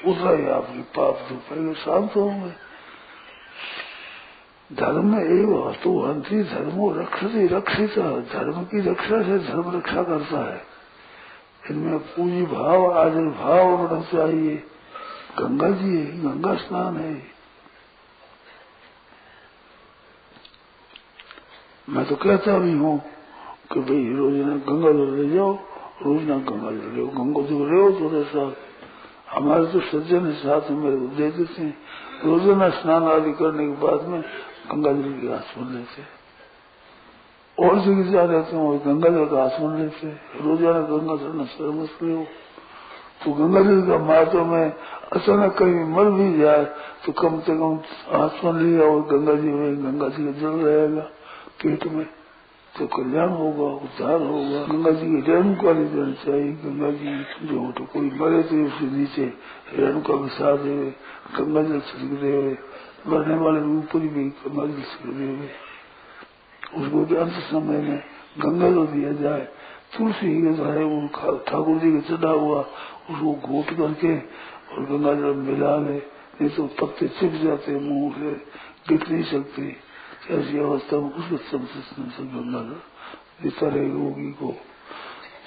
उतना 0.06 0.32
ही 0.32 0.48
आपके 0.50 0.82
पाप 0.96 1.28
जो 1.30 1.36
पहले 1.50 1.74
शांत 1.74 2.16
होंगे। 2.16 2.52
धर्म 4.70 5.14
एवं 5.16 5.54
वस्तु 5.60 5.92
हंत्री 6.00 6.44
धर्मो 6.44 6.90
रक्षती, 6.94 7.46
रक्षित। 7.48 7.98
धर्म 8.34 8.64
की 8.64 8.82
रक्षा 8.82 9.22
से 9.24 9.38
धर्म 9.40 9.72
रक्षा 9.76 10.04
करता 10.04 10.40
है। 10.46 10.62
इनमें 11.70 12.00
पूजी 12.00 12.42
भाव 12.46 12.92
आदर 12.94 13.30
भाव 13.38 13.70
होना 13.72 14.02
चाहिए। 14.12 14.56
गंगा 15.40 15.70
जी 15.72 15.96
है 15.98 16.22
गंगा 16.22 16.54
स्नान 16.56 16.98
है। 16.98 17.14
मैं 21.88 22.06
तो 22.06 22.16
कहता 22.16 22.58
भी 22.58 22.74
हूँ 22.74 22.98
कि 23.74 23.80
भाई 23.80 24.04
रोज़ाना 24.14 24.56
गंगा 24.66 24.92
जल 24.92 25.14
ले 25.16 25.30
जाओ 25.30 25.54
रोज़ाना 26.04 26.38
गंगा 26.46 26.72
जल 26.72 26.92
ले 26.96 27.06
गंगा 27.18 27.42
जल 27.48 27.62
ले 27.66 27.82
थोड़ा 28.00 28.22
साथ। 28.30 28.54
हमारे 29.30 29.66
तो 29.66 29.80
सज्जन 29.90 30.26
है 30.26 30.34
साथ 30.34 30.70
में 30.72 30.78
मेरे 30.80 30.98
दे 31.18 31.32
देते 31.32 31.62
हैं। 31.62 31.76
रोज़ाना 32.26 32.70
स्नान 32.78 33.04
आदि 33.10 33.32
करने 33.34 33.66
के 33.68 33.76
बाद 33.82 34.08
में 34.08 34.22
गंगा 34.70 34.92
जल 34.92 35.12
की 35.14 35.28
घास 35.28 35.44
सुन 35.54 35.74
लेते 35.74 36.04
और 37.58 37.80
जगह 37.80 38.12
जा 38.12 38.24
रहते 38.24 38.58
गंगा 38.86 39.10
जल 39.10 39.26
का 39.26 39.48
सुन 39.50 39.78
लेते 39.78 40.08
रोज़ाना 40.42 40.82
गंगा 40.90 41.16
जल 41.16 41.46
शर्म 41.48 41.78
हो। 42.10 42.26
तो 43.22 43.32
गंगा 43.34 43.62
जल 43.62 43.82
का 43.88 43.98
महत्व 44.06 44.46
में 44.46 44.72
अचानक 45.14 45.58
कहीं 45.58 45.84
मर 45.96 46.12
भी 46.12 46.28
जाए 46.38 46.64
तो 47.06 47.12
कम 47.14 47.40
से 47.40 47.58
कम 47.58 47.80
आसमान 48.18 48.56
लिया 48.60 48.86
और 48.86 49.02
गंगा 49.08 49.34
जी 49.34 49.50
में, 49.50 49.84
गंगा 49.84 50.08
जी 50.10 50.26
का 50.26 50.32
जल 50.40 50.56
रहेगा, 50.60 51.02
पेट 51.60 51.86
में। 51.88 52.08
तो 52.74 52.86
कल्याण 52.88 53.30
होगा, 53.32 53.68
उद्धार 53.78 54.22
होगा। 54.24 54.60
गंगा 54.66 54.92
जी 54.92 55.06
की 55.06 55.20
ले 55.20 55.86
जानी 55.88 56.14
चाहिए। 56.16 56.52
गंगा 56.64 56.90
जी 56.92 57.14
जो 57.48 57.72
तो 57.72 57.84
कोई 57.94 58.10
मरे 58.20 58.42
तो 58.44 58.56
उसके 58.66 58.86
नीचे 58.88 59.26
रेणुका 59.76 60.16
बिछा 60.16 60.56
दे 60.56 60.76
गंगा 61.38 61.62
जल 61.64 61.80
छिड़क 61.82 62.14
दे 62.22 62.32
मरने 63.08 63.36
वाले 63.36 63.60
ऊपर 63.78 64.00
भी 64.00 64.24
गंगा 64.24 64.66
जल 64.66 64.82
छिड़क 64.82 65.14
दे 65.14 65.50
उसको 66.78 67.06
भी 67.06 67.16
अंत 67.16 67.32
समय 67.32 67.78
में 67.78 68.04
गंगा 68.40 68.70
जल 68.70 68.86
दिया 68.86 69.12
जाए, 69.12 69.48
तुलसी 69.98 70.56
जो 70.56 70.66
है, 70.66 70.84
वो 70.84 71.08
ठाकुर 71.48 71.78
जी 71.78 71.92
के 71.92 72.02
चढ़ा 72.02 72.32
हुआ, 72.32 72.62
उसको 73.10 73.34
घोट 73.34 73.66
करके 73.66 74.18
और 74.18 74.86
गंगा 74.86 75.14
जल 75.14 75.36
मिला 75.36 75.76
ले, 75.78 75.98
नहीं 76.42 76.50
तो 76.50 76.68
पत्ते 76.68 77.08
चिप 77.08 77.32
जाते 77.32 77.80
मुँह 77.80 78.14
से 78.14 78.32
गिर 78.90 79.08
नहीं 79.12 79.24
सकते। 79.24 79.76
ऐसी 80.30 80.60
अवस्था 80.60 80.98
में 80.98 81.10
कुछ 81.10 81.52
गंगा 82.22 82.60
देता 83.44 83.68
रहे 83.68 83.90
रोगी 83.90 84.32
को। 84.32 84.56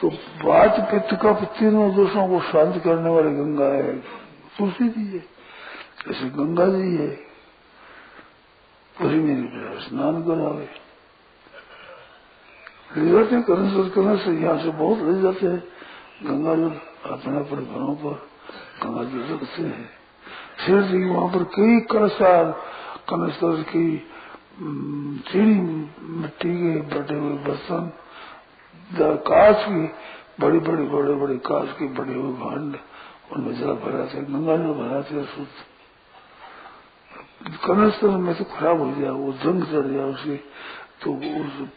तो 0.00 0.08
बात 0.44 0.80
पित्त 0.90 1.22
का 1.22 1.32
तीनों 1.32 1.94
दोषों 1.94 2.28
को 2.28 2.40
शांत 2.40 2.82
करने 2.84 3.10
वाले 3.10 3.30
गंगा 3.30 3.64
है। 3.64 3.98
तुलसी 4.58 4.88
जी 4.88 5.06
है 5.06 5.24
ऐसे 6.10 6.28
गंगा 6.28 6.66
जी 6.66 6.96
है। 6.96 7.31
वही 8.96 9.18
मेरी 9.18 9.80
स्नान 9.80 10.22
करावे 10.22 10.68
ले 12.94 13.10
जाते 13.10 13.34
हैं 13.34 13.42
करने 13.44 13.88
करने 13.90 14.16
से 14.24 14.30
यहाँ 14.34 14.58
से 14.62 14.70
बहुत 14.74 14.98
ले 15.00 15.20
जाते 15.22 15.46
हैं 15.46 15.60
गंगा 16.24 16.54
जल 16.56 16.74
अपने 17.10 17.36
अपने 17.38 17.64
घरों 17.66 17.94
पर 17.96 18.14
गंगा 18.82 19.04
जल 19.04 19.32
रखते 19.32 19.62
हैं 19.62 19.88
शेर 20.58 20.82
जी 20.90 21.04
वहाँ 21.04 21.28
पर 21.28 21.44
कई 21.56 21.80
कलसार 21.90 22.50
कनस्तर 23.08 23.62
की 23.70 23.86
चीनी 25.26 25.58
मिट्टी 26.20 26.54
के 26.54 26.74
बटे 26.92 27.14
हुए 27.14 27.36
बर्तन 27.44 27.90
कांच 29.26 29.64
की 29.64 29.82
बड़ी 30.40 30.58
बड़ी 30.60 30.86
बड़े 30.88 31.14
बड़े 31.16 31.36
कांच 31.46 31.76
के 31.78 31.88
बड़े 31.96 32.14
हुए 32.14 32.32
भांड 32.38 32.76
उनमें 33.32 33.54
जल 33.54 33.72
भरा 33.82 34.06
थे 34.06 34.22
गंगा 34.24 34.56
जल 34.56 34.72
भरा 34.78 35.02
थे 35.02 35.24
शुद्ध 35.26 35.71
कनस्तर 37.42 38.16
में 38.18 38.34
तो 38.34 38.44
खराब 38.46 38.80
हो 38.80 38.86
गया 38.92 39.12
वो 39.12 39.32
जंग 39.34 39.64
चढ़ 39.66 39.86
गया 39.86 40.04
उसके 40.06 40.36
तो 41.02 41.12
उस 41.12 41.68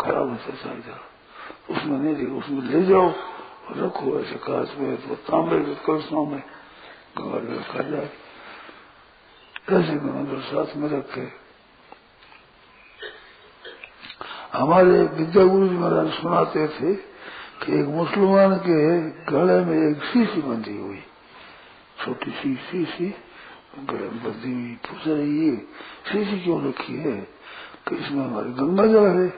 खराब 0.00 0.28
होता 0.30 0.54
चल 0.56 0.80
जाओ 0.86 1.74
उसमें 1.74 1.98
नहीं 1.98 2.14
देखो 2.16 2.38
उसमें 2.38 2.62
ले 2.62 2.82
जाओ 2.86 3.08
रखो 3.78 4.18
ऐसे 4.20 4.36
कांच 4.38 4.74
में 4.78 4.96
तो 5.02 5.14
तांबे 5.26 5.58
के 5.60 5.74
कलशों 5.86 6.24
में 6.26 6.42
गंगा 7.18 7.38
जल 7.40 7.54
रखा 7.54 7.82
जाए 7.90 8.10
ऐसे 9.70 9.94
गंगा 9.96 10.22
जल 10.24 10.40
साथ 10.42 10.76
में 10.76 10.88
रखे 10.90 11.26
हमारे 14.54 15.02
विद्या 15.18 15.44
गुरु 15.44 15.68
जी 15.68 15.76
महाराज 15.76 16.12
सुनाते 16.12 16.66
थे 16.70 16.94
कि 17.60 17.80
एक 17.80 17.86
मुसलमान 17.90 18.56
के 18.66 18.80
गले 19.30 19.60
में 19.64 19.76
एक 19.80 20.02
शीशी 20.04 20.40
बंधी 20.42 20.76
हुई 20.78 21.02
छोटी 21.98 22.30
सी 22.32 22.54
शीशी 22.62 23.14
पूछ 23.78 25.06
रही 25.06 25.56
शीशी 25.56 26.40
क्यों 26.40 26.68
रखी 26.68 26.96
है? 26.96 27.28
कि 27.88 27.96
इसमें 27.96 28.24
हमारी 28.24 28.52
गंगा 28.52 28.86
जल 28.86 29.06
है। 29.06 29.28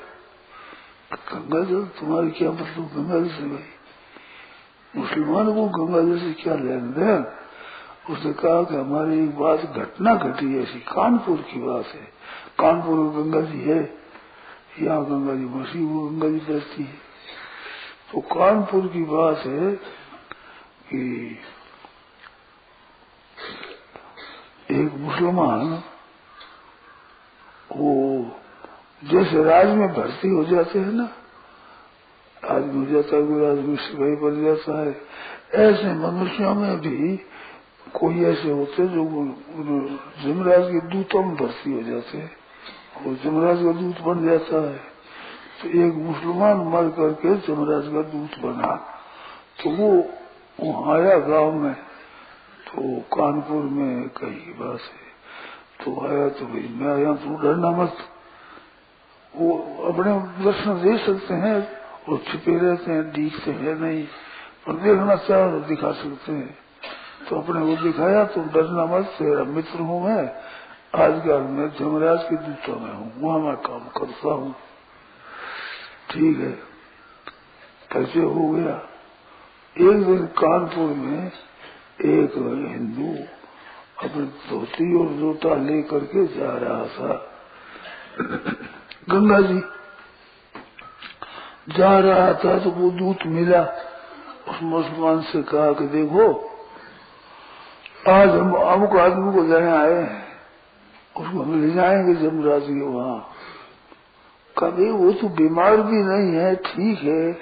गंगा 1.12 1.64
जल, 1.64 1.84
तुम्हारी 1.84 2.30
क्या 2.30 2.50
मतलब? 2.50 2.90
गंगा 2.96 3.18
जल 3.18 3.28
से 3.28 3.42
भाई। 3.42 3.64
मुसलमान 4.96 5.54
को 5.54 5.86
गंगा 5.86 6.00
जल 6.00 6.18
से 6.18 6.32
क्या 6.32 6.54
लेन 6.54 6.80
देन 6.80 7.26
उसने 8.14 8.32
कहा 8.32 8.62
कि 8.62 8.76
हमारी 8.76 9.24
एक 9.24 9.38
बात, 9.38 9.60
घटना 9.60 10.14
घटी 10.14 10.62
ऐसी 10.62 10.80
कानपुर 10.80 11.36
की 11.36 11.60
बात 11.60 11.86
है। 11.86 12.12
कानपुर 12.58 12.98
में 12.98 13.24
गंगा 13.24 13.40
जी 13.40 13.58
है। 13.58 13.98
यहाँ 14.80 15.04
गंगा 15.04 15.34
जी 15.34 15.44
बसी 15.44 15.84
वो 15.84 16.08
गंगा 16.08 16.28
जी 16.28 16.54
बसती 16.54 16.82
है। 16.82 16.94
तो 18.12 18.20
कानपुर 18.20 18.86
की 18.86 19.02
बात 19.02 19.38
है 19.38 19.74
कि 20.92 21.36
एक 24.68 24.92
मुसलमान 24.98 25.82
वो 27.70 27.90
जैसे 29.02 29.42
राज 29.44 29.68
में 29.68 29.88
भर्ती 29.94 30.28
हो 30.28 30.44
जाते 30.44 30.78
हैं 30.78 30.92
ना, 30.92 31.08
आदमी 32.42 32.84
हो 32.86 32.92
जाता 32.92 33.16
है 33.16 33.22
कोई 33.24 33.46
आदमी 33.46 33.76
सिपाही 33.78 34.16
बन 34.22 34.44
जाता 34.44 34.78
है। 34.80 34.92
ऐसे 35.62 35.92
मनुष्यों 35.96 36.54
में 36.54 36.80
भी 36.80 37.16
कोई 37.94 38.24
ऐसे 38.24 38.50
होते 38.50 38.86
जो 38.88 39.04
जमराज 40.22 40.64
के 40.66 40.80
दूतों 40.88 41.22
में 41.22 41.34
भर्ती 41.36 41.72
हो 41.72 41.82
जाते 41.82 42.18
हैं, 42.18 42.30
और 42.96 43.14
जमराज 43.24 43.62
का 43.64 43.72
दूत 43.80 44.00
बन 44.06 44.26
जाता 44.26 44.56
है। 44.62 44.78
तो 45.60 45.68
एक 45.80 45.94
मुसलमान 46.02 46.68
मर 46.72 46.88
करके 46.96 47.34
जमराज 47.46 47.92
का 47.94 48.02
दूत 48.10 48.38
बना 48.42 48.74
तो 49.60 49.70
वो 49.72 49.90
आया 50.92 51.18
गाँव 51.20 51.52
में। 51.54 51.74
तो 52.74 53.00
कानपुर 53.00 53.62
में 53.62 54.08
कहीं 54.08 54.52
बात 54.54 54.80
है। 54.80 55.04
तो 55.84 56.06
आया 56.06 56.28
तो 56.28 56.46
भाई, 56.46 56.68
मैं 56.76 56.94
आया 56.94 57.14
तो 57.14 57.42
डरना 57.42 57.70
मत। 57.70 57.96
वो 59.36 59.58
अपने 59.92 60.44
दर्शन 60.44 60.82
दे 60.82 60.98
सकते 60.98 61.34
हैं 61.34 61.56
और 62.08 62.18
छिपे 62.18 62.58
रहते 62.58 62.92
हैं, 62.92 63.12
दिखते 63.12 63.50
हैं 63.50 63.74
नहीं, 63.74 64.04
पर 64.66 64.72
देखना 64.72 65.16
चाहो 65.16 65.50
तो 65.50 65.60
दिखा 65.66 65.92
सकते 65.92 66.32
हैं। 66.32 66.58
तो 67.28 67.36
अपने 67.36 67.60
वो 67.60 67.76
दिखाया 67.76 68.24
तो 68.24 68.40
डरना 68.40 68.86
मत, 68.86 69.04
तेरा 69.04 69.44
मित्र 69.44 69.78
हूँ 69.78 70.04
मैं। 70.04 70.30
आजकल 70.94 71.40
मैं 71.40 71.68
जमराज 71.70 72.22
के 72.22 72.36
दूतों 72.36 72.80
में 72.80 72.94
हूँ, 72.94 73.12
वहाँ 73.20 73.38
मैं 73.38 73.56
काम 73.56 73.78
करता 73.78 74.32
हूँ। 74.32 74.54
ठीक 76.10 76.38
है 76.38 76.50
कैसे 77.92 78.20
हो 78.20 78.48
गया। 78.48 78.74
एक 79.76 80.06
दिन 80.06 80.26
कानपुर 80.26 80.90
में 80.90 81.30
एक 82.00 82.32
हिंदू 82.72 83.24
अपनी 84.08 84.26
धोती 84.26 85.00
और 85.00 85.08
जूता 85.12 85.54
लेकर 85.54 85.98
के 85.98 86.26
जा 86.26 86.52
रहा 86.52 86.84
था। 86.84 87.30
गंगा 89.10 89.40
जी 89.40 89.62
जा 91.78 91.98
रहा 91.98 92.32
था 92.32 92.58
तो 92.58 92.70
वो 92.70 92.90
दूत 92.90 93.18
मिला। 93.26 93.62
उस 94.48 94.62
मुसलमान 94.62 95.20
से 95.20 95.42
कहा 95.42 95.72
कि 95.72 95.86
देखो, 95.86 96.50
आज 98.08 98.28
हम 98.28 98.52
अमुक 98.52 98.96
आदमी 98.96 99.34
को 99.34 99.42
लेने 99.42 99.72
आए 99.72 99.92
हैं। 99.92 100.24
उसको 101.16 101.42
हम 101.42 101.62
ले 101.62 101.70
जाएँगे 101.70 102.14
जमराज 102.14 102.62
के 102.62 102.84
वहाँ। 102.84 103.30
कभी 104.58 104.90
वो 104.90 105.12
तो 105.12 105.28
बीमार 105.28 105.76
भी 105.76 105.96
नहीं 105.96 106.36
है, 106.36 106.56
ठीक 106.56 106.98
है, 107.02 107.32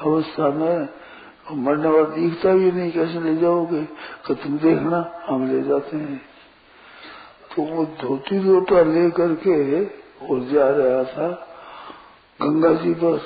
अवस्था 0.00 0.50
में 0.50 0.88
मरने 1.50 1.88
वाला 1.88 2.08
दिखता 2.08 2.52
भी 2.52 2.72
नहीं, 2.72 2.92
कैसे 2.92 3.20
ले 3.20 3.36
जाओगे? 3.36 3.82
कि 4.26 4.34
तुम 4.34 4.58
देखना, 4.58 5.24
हम 5.26 5.50
ले 5.50 5.62
जाते 5.62 5.96
हैं। 5.96 6.22
तो 7.56 7.62
वो 7.62 7.84
धोती 7.84 8.38
लोटा 8.38 8.82
ले 8.82 9.10
करके 9.10 9.84
और 10.26 10.40
जा 10.40 10.68
रहा 10.68 11.04
था 11.04 11.48
गंगा 12.42 12.72
जी 12.72 12.94
पर। 12.94 13.20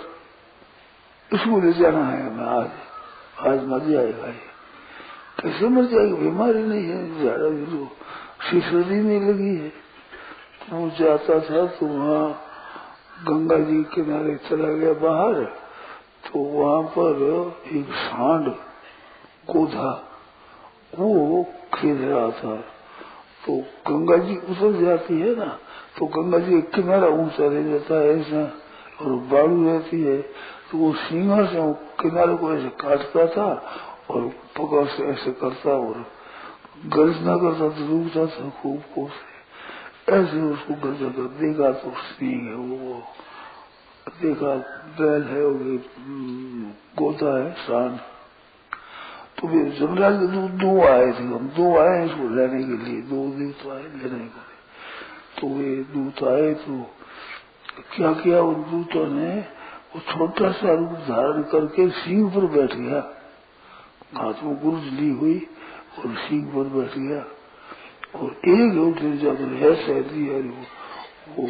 इसको 1.34 1.60
ले 1.60 1.72
जाना 1.72 2.04
है 2.04 2.36
मैं 2.36 2.44
आज। 2.44 2.70
आज 3.46 3.64
मर 3.64 3.78
जाएगा 3.78 4.26
ये 4.26 4.56
कैसे 5.40 5.68
मर 5.68 5.84
जाएगी? 5.84 6.12
बीमारी 6.12 6.62
नहीं 6.62 6.84
है, 6.84 7.20
ज़्यादा 7.20 7.48
भी 7.48 7.66
तो 7.66 8.76
नहीं 8.78 9.20
लगी 9.20 9.56
है। 9.56 9.68
तो 9.68 10.76
वो 10.76 10.90
जाता 10.90 11.40
था 11.40 11.66
तो 11.66 11.86
वहाँ 11.86 12.42
गंगा 13.28 13.56
जी 13.56 13.84
किनारे 13.84 14.36
चला 14.36 14.68
गया 14.68 14.92
बाहर। 14.92 15.65
तो 16.26 16.38
वहाँ 16.38 16.82
पर 16.98 17.20
एक 17.76 17.92
सांड 17.96 18.50
कोधा 19.48 19.90
वो 20.98 21.42
खेल 21.74 21.96
रहा 21.96 22.30
था। 22.30 22.56
तो 23.44 23.56
गंगा 23.88 24.16
जी 24.16 24.36
उतर 24.36 24.80
जाती 24.84 25.20
है 25.20 25.34
ना 25.36 25.46
तो 25.98 26.06
गंगा 26.06 26.38
जी 26.38 26.58
एक 26.58 26.70
किनारा 26.70 27.08
ऊँचा 27.16 27.46
रह 27.46 27.68
जाता 27.70 28.00
है 28.00 28.18
ऐसा 28.20 28.42
और 29.02 29.12
बाड़ू 29.32 29.64
रहती 29.64 30.02
है। 30.02 30.20
तो 30.70 30.78
वो 30.78 30.92
सींगा 30.92 31.44
से 31.46 31.72
किनारे 32.00 32.36
को 32.36 32.52
ऐसे 32.52 32.68
काटता 32.80 33.26
था 33.26 33.48
और 34.10 34.28
पकड़ 34.58 34.86
से 34.86 35.04
ऐसे 35.04 35.30
करता 35.40 35.76
और 35.78 36.04
गर्जना 36.94 37.36
करता 37.36 37.68
तो 37.68 37.86
रुकता 37.86 38.26
था 38.26 38.48
खूब 38.62 38.80
को 38.94 39.08
से 39.08 40.14
ऐसे 40.14 40.40
उसको 40.42 40.74
गर्जा 40.82 41.08
कर 41.08 41.28
देगा 41.38 41.70
तो 41.72 41.90
सिंह 42.08 42.48
है 42.48 42.54
वो, 42.54 43.02
वो 44.16 44.28
देखा 44.28 44.54
बैल 45.00 45.22
है, 45.22 45.46
वो 45.46 45.78
गोता 46.98 47.44
है 47.44 47.52
शान 47.52 48.00
तो 49.38 49.48
फिर 49.48 49.78
जमराज 49.80 50.14
के 50.14 50.26
दूध 50.26 50.50
दो 50.50 50.80
आए 50.82 51.06
थे 51.06 51.24
हम, 51.24 51.48
दो 51.48 51.78
आए 51.78 52.06
इसको 52.06 52.28
लेने 52.28 52.62
के 52.64 52.84
लिए, 52.84 53.02
दो 53.02 53.16
दूत 53.16 53.72
आए, 53.72 53.82
लेने 53.82 54.18
के 54.18 54.18
लिए। 54.18 54.56
तो 55.40 55.48
वे 55.48 55.76
दूत 55.76 56.22
आए 56.28 56.54
तो 56.54 56.90
क्या 57.96 58.12
किया 58.12 58.40
उन 58.40 58.54
दूतों 58.54 59.06
ने? 59.06 59.40
वो 59.94 60.00
छोटा 60.00 60.50
सा 60.50 60.74
रूप 60.74 60.88
धारण 60.88 61.42
करके 61.42 61.88
सिंह 61.88 62.30
पर 62.30 62.46
बैठ 62.46 62.74
गया। 62.74 62.98
हाथ 64.16 64.34
में 64.44 64.56
गुरुज 64.56 64.84
ली 64.84 65.10
हुई 65.10 65.46
और 65.98 66.14
सिंह 66.14 66.46
पर 66.46 66.64
बैठ 66.64 66.98
गया। 66.98 67.24
और 68.18 68.30
एक 68.48 68.78
उठे 68.78 69.16
जाकर 69.16 69.66
ऐसा 69.66 70.00
दिया 70.00 70.38
वो 71.34 71.48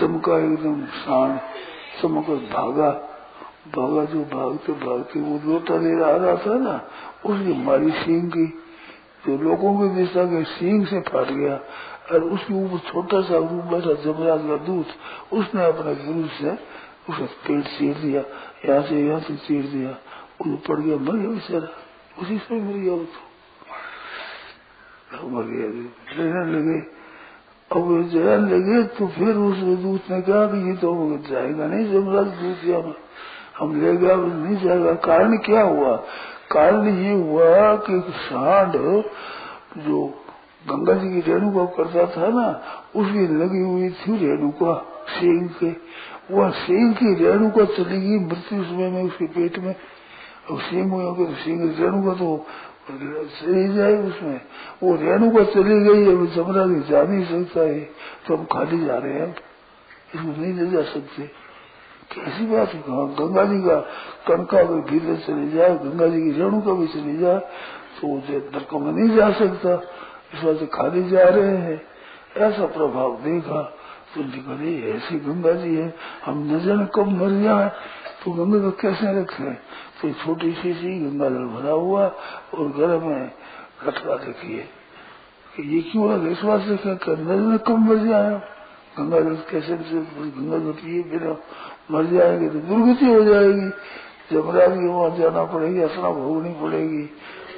चमका 0.00 0.38
एकदम 0.38 0.86
शान 0.86 1.40
चमकर 2.02 2.34
भागा 2.34 2.90
भागा 3.66 4.04
जो 4.04 4.20
भागते 4.24 4.72
भागते, 4.72 5.20
वो 5.20 5.52
लोटा 5.52 5.76
ले 5.76 6.04
आ 6.04 6.16
रहा 6.16 6.36
था 6.36 6.58
ना। 6.58 6.74
उसकी 7.26 7.64
मारी 7.64 7.90
सिंह 7.90 8.30
की, 8.30 8.46
जो 9.26 9.36
लोगों 9.42 9.70
की 9.80 9.94
दिशा 9.94 10.24
के 10.24 10.44
सिंह 10.44 10.86
से 10.86 11.00
फाट 11.00 11.30
गया, 11.30 11.60
और 12.12 12.22
उसके 12.24 12.54
ऊपर 12.54 12.78
छोटा 12.78 13.20
सा 13.20 13.36
रूप 13.36 13.64
बैठा 13.64 13.92
जमराज 14.02 14.40
का 14.40 14.56
दूत, 14.64 14.86
उसने 15.32 15.64
अपने 15.64 15.94
गुरु 15.94 16.28
से 16.28 16.50
उसका 17.08 17.26
पेट 17.26 17.64
चीर 17.64 17.94
दिया, 17.94 18.22
यहाँ 18.66 18.82
से 18.82 19.06
यहाँ 19.06 19.20
से 19.20 19.36
चीर 19.36 19.62
दिया 19.62 19.90
वो 20.46 20.56
पड़ 20.56 20.80
गया, 20.80 20.96
मर 20.96 21.16
गया 21.16 21.30
बेचारा। 21.30 21.68
उसी 22.22 22.38
से 22.38 22.54
मर 22.54 22.72
गया 22.72 22.92
वो 22.92 23.04
तो। 23.04 23.22
मर 25.28 25.42
गया 25.42 25.66
लेने 26.18 26.52
लगे। 26.52 26.95
अब 27.70 27.86
जहन 28.12 28.44
लगे 28.48 28.82
तो 28.96 29.06
फिर 29.06 29.36
उस 29.36 29.58
दूत 29.82 30.10
ने 30.10 30.20
कहा 30.20 30.46
कि 30.46 30.58
ये 30.68 30.76
तो 30.76 30.90
जाएगा, 31.30 31.66
नहीं 31.66 31.86
जमराज 31.92 32.26
दूत 32.26 32.96
हम 33.58 33.80
ले 33.80 33.96
गया 33.96 34.14
नहीं 34.16 34.56
जाएगा। 34.56 34.92
कारण 35.04 35.36
क्या 35.38 35.62
हुआ? 35.62 35.96
कारण 36.50 36.88
ये 36.88 37.12
हुआ 37.12 37.74
कि 37.76 38.00
सांड 38.16 38.72
जो 39.82 40.04
गंगा 40.66 40.94
जी 40.94 41.08
की 41.10 41.20
रेणु 41.20 41.50
का 41.50 41.64
करता 41.74 42.06
था 42.06 42.28
ना, 42.28 42.46
उसकी 42.96 43.26
लगी 43.36 43.62
हुई 43.62 43.88
थी 43.90 44.16
रेणुका 44.16 44.74
सिंह 45.08 45.48
के। 45.60 45.70
वह 46.34 46.50
सिंह 46.50 46.92
की 46.92 47.14
रेणुका 47.14 47.64
चली 47.64 48.00
गई, 48.00 48.18
मृत्यु 48.18 48.62
समय 48.64 48.90
में 48.90 49.02
उसके 49.02 49.26
पेट 49.26 49.58
में। 49.58 49.74
अब 50.50 50.58
सिंह 50.60 50.92
हुए 50.92 51.26
तो 51.26 51.32
सिंह 51.34 51.62
रेणुका 51.78 52.14
तो 52.14 52.46
चली 52.90 53.74
जाए 53.74 53.96
उसमें। 53.96 54.40
वो 54.82 54.94
रेणुका 54.96 55.44
चली 55.44 55.80
गई 55.80 56.06
अब 56.12 56.26
जमरा 56.26 56.64
जा 56.90 57.02
नहीं 57.02 57.24
सकता 57.24 57.60
है। 57.60 57.80
तो 58.26 58.36
हम 58.36 58.44
खाली 58.44 58.84
जा 58.84 58.96
रहे 58.96 59.12
हैं। 59.12 59.36
इसको 60.14 60.42
नहीं 60.42 60.52
ले 60.54 60.66
जा 60.66 60.82
सकते। 60.82 61.22
कैसी 62.14 62.46
बात 62.46 62.68
है? 62.68 62.80
कहा 62.80 63.04
गंगा 63.18 63.44
जी 63.44 63.58
का 63.60 63.76
कनका 64.28 64.62
भी 64.62 64.80
भीतर 64.90 65.16
चली 65.16 65.50
जाए, 65.50 65.70
गंगा 65.74 66.06
जी 66.06 66.22
की 66.22 66.30
रेणु 66.32 66.60
का 66.60 66.72
भी 66.72 66.86
चली 66.86 67.16
जाए 67.18 67.38
तो 68.00 68.08
वो 68.08 68.22
नरकों 68.28 68.78
में 68.78 68.92
नहीं 68.92 69.16
जा 69.16 69.30
सकता। 69.30 69.74
इस 70.34 70.44
बात 70.44 70.56
से 70.56 70.66
खाली 70.66 71.02
जा 71.08 71.24
रहे 71.24 71.56
हैं। 71.56 71.82
ऐसा 72.36 72.66
प्रभाव 72.66 73.16
देखा 73.16 73.62
तो 74.14 74.20
निकले 74.20 74.90
ऐसी 74.92 75.18
गंगा 75.18 75.52
जी 75.52 75.74
है। 75.76 75.94
हम 76.26 76.38
न 76.52 76.60
जाने 76.60 76.86
कब 76.94 77.08
मर 77.08 77.42
जाए। 77.42 77.68
तो 78.24 78.30
गंगा 78.32 78.58
को 78.58 78.70
कैसे 78.70 79.20
रखे? 79.20 79.50
तो 79.96 80.10
छोटी 80.12 80.52
सी 80.52 80.72
सी 80.74 80.98
गंगा 81.00 81.28
जल 81.28 81.44
भरा 81.54 81.72
हुआ 81.72 82.06
और 82.54 82.68
घर 82.68 82.98
में 83.04 83.30
खटका 83.80 84.14
रखिए 84.14 84.68
ये 85.60 85.80
क्यों 85.82 86.10
है 86.10 86.32
इस 86.32 86.38
से 86.38 86.76
क्या 86.76 87.14
जाने 87.14 87.58
कब 87.58 87.78
मर 87.88 87.96
जाए? 88.06 88.34
गंगा 88.98 89.20
जल 89.20 89.36
कैसे 89.50 89.76
गंगा 89.76 90.58
जल 90.58 90.72
पिए? 90.72 91.02
बिना 91.02 91.32
मर 91.90 92.04
जाएँगे 92.06 92.48
तो 92.48 92.58
दुर्गति 92.58 93.06
हो 93.06 93.22
जाएगी। 93.24 93.68
जमराज 94.30 94.72
की 94.72 94.88
वहाँ 94.88 95.10
जाना 95.16 95.44
पड़ेगी 95.44 95.80
असना 95.80 96.10
भोगनी 96.10 96.52
पड़ेगी। 96.60 97.04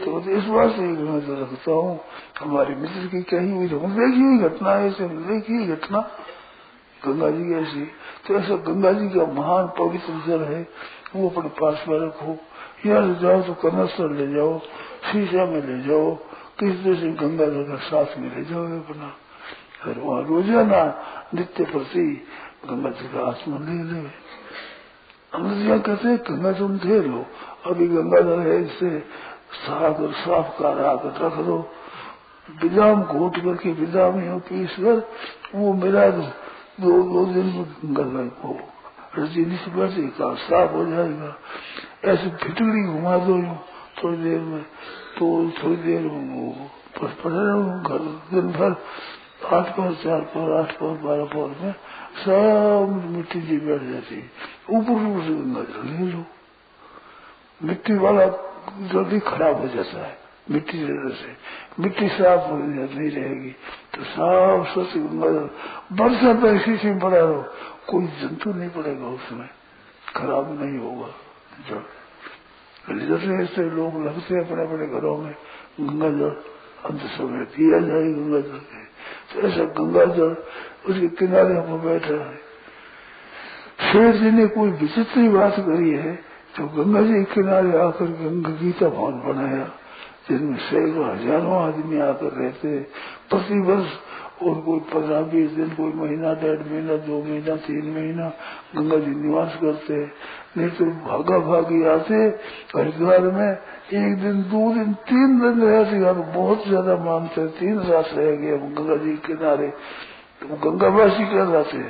तो 0.05 0.20
इस 0.31 0.44
बात 0.44 0.70
से 0.70 0.83
मैं 0.83 1.20
तो 1.27 1.35
रखता 1.35 1.72
हूँ, 1.72 1.98
हमारे 2.40 2.74
मित्र 2.74 3.07
की 3.07 3.22
कही 3.22 3.51
हुई? 3.53 3.68
तो 3.68 3.79
देखी 3.79 4.22
हुई 4.22 4.38
घटना 4.38 4.70
है, 4.70 4.88
ऐसे 4.88 5.09
देखी 5.09 5.57
हुई 5.57 5.66
घटना। 5.66 6.01
गंगा 7.03 7.31
जी 7.31 7.44
की 7.44 7.55
ऐसी 7.55 7.85
तो 8.27 8.35
ऐसा 8.35 8.57
गंगा 8.66 8.92
जी 8.92 9.09
का 9.09 9.27
महान 9.33 9.66
पवित्र 9.79 10.22
जल 10.27 10.42
है। 10.44 10.62
वो 11.16 11.29
अपने 11.29 11.49
पास 11.61 11.85
में 11.88 11.99
रखो। 11.99 12.37
यहाँ 12.87 13.03
से 13.07 13.14
जाओ 13.23 13.42
तो 13.42 13.55
कनस्तर 13.61 14.11
ले 14.12 14.27
जाओ, 14.35 14.59
शीशा 15.05 15.44
में 15.47 15.62
ले 15.62 15.79
जाओ, 15.85 16.14
किस 16.59 16.75
दूसरे 16.85 17.11
गंगा 17.21 17.47
जल 17.47 17.64
का 17.64 17.77
साथ 17.87 18.18
में 18.18 18.29
ले 18.35 18.44
जाओ 18.44 18.64
अपना। 18.79 19.09
फिर 19.83 19.99
वहाँ 19.99 20.23
रोज़ाना, 20.23 20.83
नित्य 21.35 21.64
प्रति 21.64 22.07
गंगा 22.68 22.90
जी 22.90 23.09
का 23.09 23.27
आसमान 23.27 23.64
ले 23.66 23.83
ले। 23.92 24.01
अमृत 25.33 25.85
कहते 25.87 26.16
गंगा 26.29 26.53
तुम 26.53 26.79
दे 26.79 27.01
लो 27.03 27.25
अभी 27.66 27.87
गंगा 27.88 28.21
जल 28.21 28.40
है 28.40 28.62
इससे 28.62 28.99
साफ़ 29.59 30.01
और 30.03 30.12
साफ़ 30.14 30.49
कर 30.59 30.85
आकर 30.85 31.25
रख 31.25 31.37
दो। 31.47 31.59
बिजाम 32.49 33.03
घोट 33.05 33.37
करके 33.37 33.73
बिजाम 33.75 34.16
में 34.18 34.38
पीस 34.40 34.77
कर 34.81 35.07
वो 35.55 35.73
मिला 35.75 36.09
दो 36.11 36.92
दो 37.05 37.25
दिन 37.27 37.47
में 37.47 37.94
गंगा 37.97 38.25
को। 38.40 38.59
का 39.14 40.35
साफ़ 40.35 40.73
हो 40.73 40.85
जाएगा। 40.87 41.37
ऐसे 42.05 42.29
फिटकड़ी 42.37 42.83
घुमा 42.85 43.16
दो 43.18 43.37
थोड़ी 43.99 44.16
देर 44.16 44.40
में 44.40 44.62
तो 45.18 45.27
थोड़ी 45.51 45.77
देर 45.77 46.01
में 46.01 46.35
वो 46.35 46.68
पड़े 46.99 47.99
दिन 48.31 48.53
भर, 48.53 48.71
आठ 49.47 49.66
पार 49.77 49.94
चार 49.94 50.21
पार 50.21 50.51
आठ 50.53 50.73
पार 50.73 50.94
बारह 50.97 51.25
पार 51.25 51.49
में 51.62 51.73
सब 52.18 53.11
मिट्टी 53.16 53.40
जी 53.40 53.57
बैठ 53.59 53.83
जाती 53.83 54.16
ऊपर 54.71 54.90
ऊपर 54.90 55.23
से 55.25 55.35
गंगा 55.35 55.62
जल 55.62 55.88
ले 55.88 56.12
लो 56.12 56.25
मिट्टी 57.61 57.94
वाला 57.94 58.27
जल्दी 58.92 59.18
खराब 59.21 59.61
हो 59.61 59.68
जाता 59.68 60.07
है, 60.07 60.18
मिट्टी 60.51 60.79
से। 61.12 61.37
मिट्टी 61.83 62.09
साफ़ 62.09 62.51
हो 62.51 62.57
नहीं 62.57 63.11
रहेगी। 63.11 63.55
तो 63.99 64.05
साफ़ 64.05 64.69
स्वच्छ 64.69 64.97
बरसा 65.93 66.33
पर 66.35 66.55
इसी 66.55 66.77
से 66.77 66.99
पड़ा 66.99 67.19
रहो। 67.19 67.43
कोई 67.89 68.07
जंतु 68.21 68.53
नहीं 68.53 68.71
पड़ेगा 68.71 69.07
उसमें। 69.07 69.49
खराब 70.17 70.47
नहीं 70.61 70.79
होगा। 70.79 71.09
जल 71.69 72.99
जैसे 73.09 73.33
ऐसे 73.35 73.63
लोग 73.71 74.05
लगते 74.07 74.35
अपने 74.41 74.63
अपने 74.63 74.87
घरों 74.87 75.17
में 75.19 75.35
गंगा 75.81 76.11
जल 76.11 76.31
अंत 76.85 77.01
समय 77.01 77.45
दिया 77.57 77.79
जाए 77.81 78.03
गंगा 78.13 78.41
जल 78.41 78.61
के। 78.69 78.85
तो 79.31 79.49
ऐसा 79.49 79.65
गंगा 79.79 80.05
जल 80.15 80.37
उसके 80.87 81.09
किनारे 81.17 81.55
हम 81.55 81.81
बैठे 81.81 82.15
हैं। 82.15 82.39
शेर 83.93 84.15
जी 84.15 84.31
ने 84.31 84.47
कोई 84.47 84.71
विचित्र 84.71 85.29
बात 85.29 85.57
करी 85.59 85.91
है 85.91 86.15
तो 86.57 86.67
गंगा 86.67 87.03
जी 87.03 87.25
किनारे 87.25 87.79
आकर 87.79 88.05
गंगा 88.05 88.51
गीता 88.51 88.89
भवन 88.89 89.21
बनाया। 89.27 89.71
जिनमें 90.29 90.59
सैकड़ों 90.61 91.05
हज़ारों 91.07 91.57
आदमी 91.59 91.99
आकर 92.01 92.33
रहते 92.38 92.79
प्रति 93.31 93.59
वर्ष 93.61 93.91
और 94.38 94.61
कोई 94.61 94.81
पंद्रह 94.91 95.21
बीस 95.31 95.51
दिन, 95.51 95.69
कोई 95.71 95.93
महीना, 95.93 96.33
डेढ़ 96.35 96.61
महीना, 96.62 96.97
दो 97.07 97.23
महीना, 97.23 97.55
तीन 97.59 97.87
महीना 97.95 98.29
गंगा 98.77 98.99
जी 98.99 99.14
निवास 99.23 99.57
करते 99.62 99.97
नहीं 100.57 100.69
तो 100.71 100.85
भागा 101.07 101.38
भागी 101.47 101.83
आते 101.87 102.21
हरिद्वार 102.77 103.27
में 103.31 103.51
एक 103.51 104.14
दिन, 104.23 104.43
दो 104.53 104.62
दिन, 104.75 104.93
तीन 105.09 105.41
दिन 105.41 105.62
रहते 105.62 106.12
बहुत 106.33 106.69
ज़्यादा 106.69 106.97
मानते 107.05 107.47
तीन 107.59 107.79
रात 107.88 108.14
रह 108.14 108.31
गए 108.37 108.59
गंगा 108.71 108.97
जी 108.97 109.17
किनारे। 109.27 109.69
तो 110.41 110.57
गंगावासी 110.62 111.25
कर 111.27 111.47
रहे 111.47 111.64
थे 111.64 111.83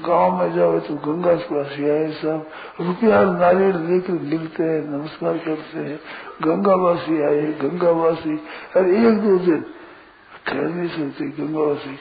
गाँव 0.00 0.38
में 0.38 0.52
जाओ 0.54 0.78
तो 0.78 0.94
गंगा 0.94 1.32
वासी 1.52 1.90
आए 1.90 2.10
सब। 2.12 2.46
रुपया 2.80 3.22
नारियल 3.22 3.76
लेकर 3.76 4.12
मिलते 4.12 4.62
हैं, 4.62 4.80
नमस्कार 4.88 5.38
करते 5.38 5.78
हैं। 5.78 6.00
गंगावासी 6.42 7.22
आए, 7.22 7.40
गंगावासी। 7.52 8.36
अरे 8.76 9.08
एक 9.08 9.18
दो 9.18 9.38
दिन 9.38 9.64
ठहर 10.46 10.64
नहीं 10.64 10.88
सकते 10.88 11.24
गंगावासी। 11.24 11.98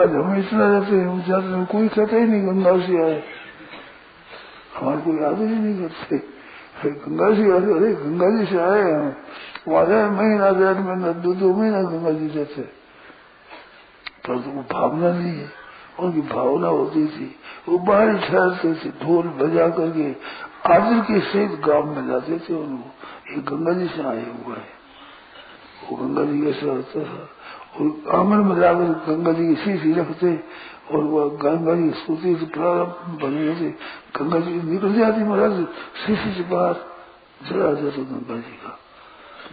आज 0.00 0.10
हम 0.10 0.38
इतना 0.38 0.68
जाते 0.72 0.96
हैं 0.96 1.24
जाते 1.28 1.46
हैं, 1.46 1.66
कोई 1.66 1.88
कहता 1.88 2.16
ही 2.16 2.24
नहीं 2.24 2.46
गंगावासी 2.46 3.02
आए। 3.02 3.22
हमारे 4.76 5.00
कोई 5.00 5.22
याद 5.22 5.38
ही 5.38 5.46
नहीं 5.46 5.88
करते। 5.88 6.16
गंगा 6.84 7.30
जी 7.30 7.42
अरे 7.42 7.72
अरे 7.72 7.92
गंगा 7.94 8.38
जी 8.38 8.46
से 8.46 8.58
आए 8.58 8.92
हम। 8.92 9.14
वहाँ 9.68 9.86
जाए, 9.86 10.08
महीना 10.10 10.50
डेढ़ 10.50 10.78
महीना, 10.78 11.12
दो 11.12 11.34
दो 11.34 11.54
महीना 11.54 11.82
गंगा 11.82 12.10
जी 12.10 12.28
जाते 12.28 12.62
पर 12.62 14.38
तो 14.38 14.50
वो 14.50 14.62
भावना 14.62 15.12
नहीं 15.12 15.38
है। 15.38 15.63
उनकी 16.00 16.20
भावना 16.20 16.68
होती 16.68 17.06
थी। 17.06 17.36
वो 17.68 17.78
बाहर 17.78 18.16
ठहरते 18.18 18.74
थे 18.74 18.90
ढोल 18.90 19.26
बजा 19.28 19.68
करके 19.68 20.10
आदर 20.74 21.00
के 21.00 21.20
सहित 21.20 21.60
गाँव 21.60 21.84
में 21.84 22.06
जाते 22.08 22.38
थे 22.38 22.54
उनको। 22.54 22.88
ये 23.32 23.40
गंगा 23.40 23.72
जी 23.72 23.86
से 23.86 24.02
आए 24.02 24.24
हुआ 24.30 24.56
है। 24.56 24.72
वो 25.90 25.96
गंगा 25.96 26.24
जी 26.24 26.40
कैसे 26.40 26.70
होता 26.70 27.04
था। 27.04 27.28
और 27.74 28.16
आँगन 28.16 28.46
में 28.46 28.56
जाकर 28.56 28.92
गंगा 29.08 29.32
जी 29.32 29.46
की 29.46 29.54
शीशी 29.54 29.92
रखते 29.92 30.34
और 30.90 31.04
वह 31.04 31.28
गंगा 31.42 31.74
जी 31.74 31.90
स्तुति 31.90 32.36
से 32.36 32.46
प्रारंभ 32.46 33.20
बने 33.22 33.54
थे 33.60 33.70
गंगा 34.16 34.38
जी 34.38 34.62
निकल 34.72 34.94
जाती 34.94 35.24
महाराज 35.24 35.64
शीशी 36.06 36.34
से 36.34 36.42
बाहर 36.42 36.74
चला 37.48 37.72
जाता 37.72 38.02
गंगा 38.02 38.36
जी 38.36 38.56
का। 38.64 38.78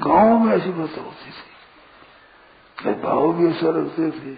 गाँव 0.02 0.40
में 0.40 0.56
ऐसी 0.56 0.70
बात 0.70 0.98
होती 0.98 1.32
थी। 1.32 1.50
भाव 3.02 3.34
भी 3.34 3.48
ऐसा 3.48 3.70
रखते 3.70 4.10
थे, 4.12 4.34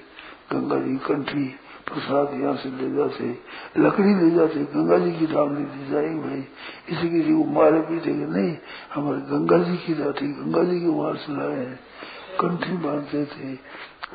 गंगा 0.51 0.77
जी 0.77 0.95
कंठी 0.97 1.45
प्रसाद 1.83 2.41
यहाँ 2.41 2.55
से 2.55 2.69
ले 2.69 2.95
जाते, 2.95 3.25
लकड़ी 3.77 4.15
ले 4.15 4.35
जाते, 4.35 4.59
गंगा 4.59 4.97
जी 4.97 5.11
की 5.11 5.25
डामली 5.25 5.63
दी 5.63 5.91
जाएगी 5.91 6.15
भाई। 6.15 6.39
इसी 6.89 7.33
को 7.33 7.51
मारे 7.51 7.79
पीटेंगे 7.79 8.25
नहीं, 8.25 8.57
हमारे 8.93 9.17
गंगा 9.17 9.57
जी 9.57 9.77
की 9.77 9.93
लाठी 9.93 10.27
गंगा 10.27 10.63
जी 10.63 10.79
के 10.79 10.87
वहाँ 10.87 11.13
से 11.13 11.33
लाए 11.37 11.65
हैं। 11.65 11.79
कंठी 12.39 12.77
बांधते 12.77 13.25
थे, 13.25 13.53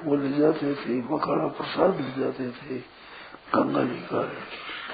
वो 0.04 0.16
ले 0.16 0.38
जाते 0.38 0.74
थे 0.74 1.14
मखाना 1.14 1.46
प्रसाद 1.46 2.00
ले 2.00 2.20
जाते 2.20 2.48
थे, 2.48 2.78
गंगा 3.54 3.82
जी 3.82 4.00
का। 4.12 4.20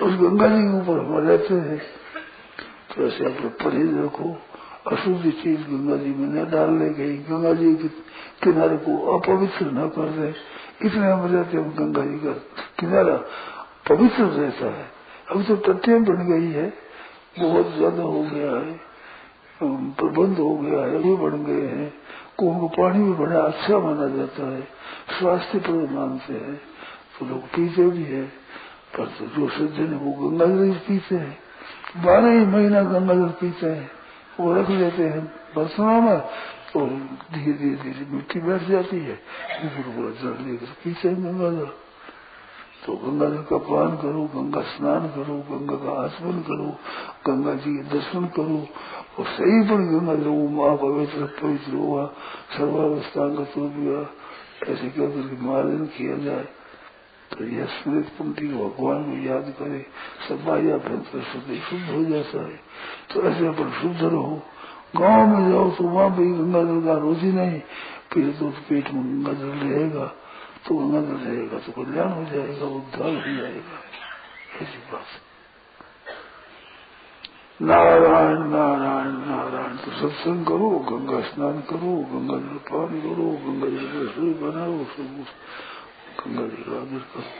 उस 0.06 0.12
गंगा 0.14 0.48
जी 0.48 0.62
के 0.62 0.78
ऊपर 0.80 1.04
हम 1.04 1.28
रहते 1.28 1.54
हैं। 1.54 1.82
तो 2.96 3.06
ऐसे 3.06 3.24
आप 3.24 3.52
परहेज 3.64 3.98
रखो। 3.98 4.38
अशुद्ध 4.92 5.30
चीज़ 5.32 5.60
गंगा 5.60 5.96
जी 5.96 6.10
में 6.10 6.28
न 6.28 6.50
डालने 6.50 6.88
गई। 6.88 7.16
गंगा 7.16 7.52
जी 7.52 7.74
के 7.74 7.88
किनारे 8.42 8.76
को 8.76 8.96
अपवित्र 9.18 9.66
न 9.66 9.88
कर 9.88 10.08
दे 10.08 10.34
इसलिए 10.86 11.10
हम 11.10 11.26
रहते 11.26 11.56
हैं 11.56 11.70
गंगा 11.70 12.04
जी 12.04 12.18
का 12.18 12.32
किनारा। 12.80 13.16
पवित्र 13.88 14.24
रहता 14.24 14.66
है। 14.66 14.86
अभी 15.30 15.44
तो 15.44 15.56
तथ्य 15.56 15.98
बन 15.98 16.26
गई 16.28 16.50
है, 16.52 16.72
बहुत 17.40 17.72
ज़्यादा 17.76 18.02
हो 18.02 18.22
गया 18.22 18.50
है। 18.50 18.80
प्रबंध 19.96 20.38
हो 20.38 20.56
गया 20.56 20.80
है 20.80 21.02
भी 21.02 21.14
बन 21.16 21.44
गए 21.44 21.66
हैं। 21.66 21.92
कुओं 22.38 22.58
को 22.58 22.68
पानी 22.68 23.04
भी 23.04 23.12
बड़ा 23.12 23.40
अच्छा 23.40 23.78
माना 23.78 24.08
जाता 24.16 24.50
है। 24.50 24.62
स्वास्थ्य 25.18 25.58
पर 25.58 25.90
मानते 25.92 26.32
हैं। 26.32 26.60
तो 27.18 27.26
लोग 27.26 27.42
पीते 27.46 27.86
भी 27.86 28.04
है। 28.04 28.22
पर 28.96 29.06
तो 29.06 29.26
जो 29.26 29.48
सज्जन 29.48 29.86
है 29.86 29.96
वो 29.96 30.12
गंगा 30.12 30.46
जल 30.46 30.72
पीते 30.88 31.14
हैं। 31.14 31.38
बारह 32.04 32.30
ही 32.30 32.46
महीना 32.46 32.82
गंगा 32.82 33.14
जल 33.14 33.28
पीते 33.40 33.66
हैं। 33.66 33.90
वो 34.40 34.52
रख 34.54 34.70
लेते 34.70 35.02
हैं। 35.02 35.24
बरसों 35.56 36.00
में 36.00 36.20
और 36.76 36.88
धीरे 37.34 37.52
धीरे 37.52 37.76
धीरे 37.76 38.06
मिट्टी 38.10 38.40
बैठ 38.40 38.62
जाती 38.62 38.98
है। 38.98 39.14
ऊपर 39.64 40.12
जल 40.22 40.44
लेकर 40.44 40.66
हैं 41.08 41.16
गंगा 41.24 41.50
जल 41.50 41.70
तो 42.86 42.92
गंगा 42.94 43.28
जल 43.30 43.42
का 43.42 43.56
पान 43.56 43.96
करो, 43.96 44.24
गंगा 44.34 44.60
स्नान 44.60 45.06
करो, 45.08 45.36
गंगा 45.50 45.76
का 45.76 45.92
आसमन 46.02 46.40
करो, 46.40 46.66
गंगा 47.26 47.54
जी 47.54 47.76
के 47.76 47.82
दर्शन 47.94 48.24
करो। 48.36 48.58
और 49.18 49.26
सही 49.26 49.62
पर 49.68 49.80
गंगा 49.92 50.14
जल 50.14 50.28
माँ 50.56 50.76
पवित्र 50.76 51.26
पवित्र 51.42 51.72
हुआ 51.72 52.06
सर्वावस्था 52.56 53.28
का 53.36 53.44
तो 53.44 53.60
हुआ 53.68 54.00
ऐसे 54.68 54.88
क्या 54.88 55.06
करके 55.06 55.36
मार्जन 55.46 55.84
किया 55.86 56.16
जाए। 56.16 56.46
तो 57.30 57.44
यह 57.46 57.64
स्मृत 57.74 58.08
पंक्ति 58.18 58.46
भगवान 58.48 59.02
को 59.04 59.16
याद 59.26 59.54
करे, 59.58 59.80
सब 60.28 60.46
माया 60.46 60.76
भयंकर 60.78 61.22
शुद्ध 61.30 61.84
हो 61.86 62.02
जाता 62.04 62.42
है 62.42 62.56
तो 63.10 63.22
ऐसे 63.28 63.46
अपन 63.46 63.70
शुद्ध 63.80 64.00
रहो। 64.02 64.42
गाँव 64.96 65.26
में 65.28 65.50
जाओ 65.50 65.70
तो 65.70 65.84
वहाँ 65.84 66.10
भी 66.16 66.26
गंगा 66.32 66.62
जल 66.64 66.80
का 66.86 66.94
रोजी 67.00 67.32
नहीं, 67.32 67.60
फिर 68.12 68.30
तो 68.38 68.50
पेट 68.68 68.90
में 68.92 69.02
गंगा 69.04 69.32
जल 69.32 69.52
रहेगा 69.64 70.06
तो 70.66 70.74
गंगा 70.74 71.00
जल 71.00 71.18
रहेगा 71.24 71.58
तो 71.58 71.72
कल्याण 71.72 72.10
हो 72.10 72.24
जाएगा, 72.24 72.66
उद्धार 72.66 73.10
हो 73.10 73.36
जाएगा। 73.36 73.76
ऐसी 74.56 74.78
बात 74.92 75.08
नारायण 77.60 78.38
नारायण 78.50 79.12
नारायण 79.26 79.76
तो 79.76 79.90
सत्संग 79.92 80.44
करो, 80.46 80.70
गंगा 80.90 81.20
स्नान 81.28 81.60
करो, 81.70 81.92
गंगा 82.12 82.38
जल 82.38 82.56
पान 82.70 83.00
करो, 83.00 83.26
गंगा 83.44 83.68
जल 83.74 83.86
रसोई 83.98 84.32
बनाओ, 84.40 84.78
सब 84.94 85.24
गंगा 86.18 86.46
जी 86.48 86.62
का 86.64 86.80
आदर 86.82 87.04
करो 87.14 87.30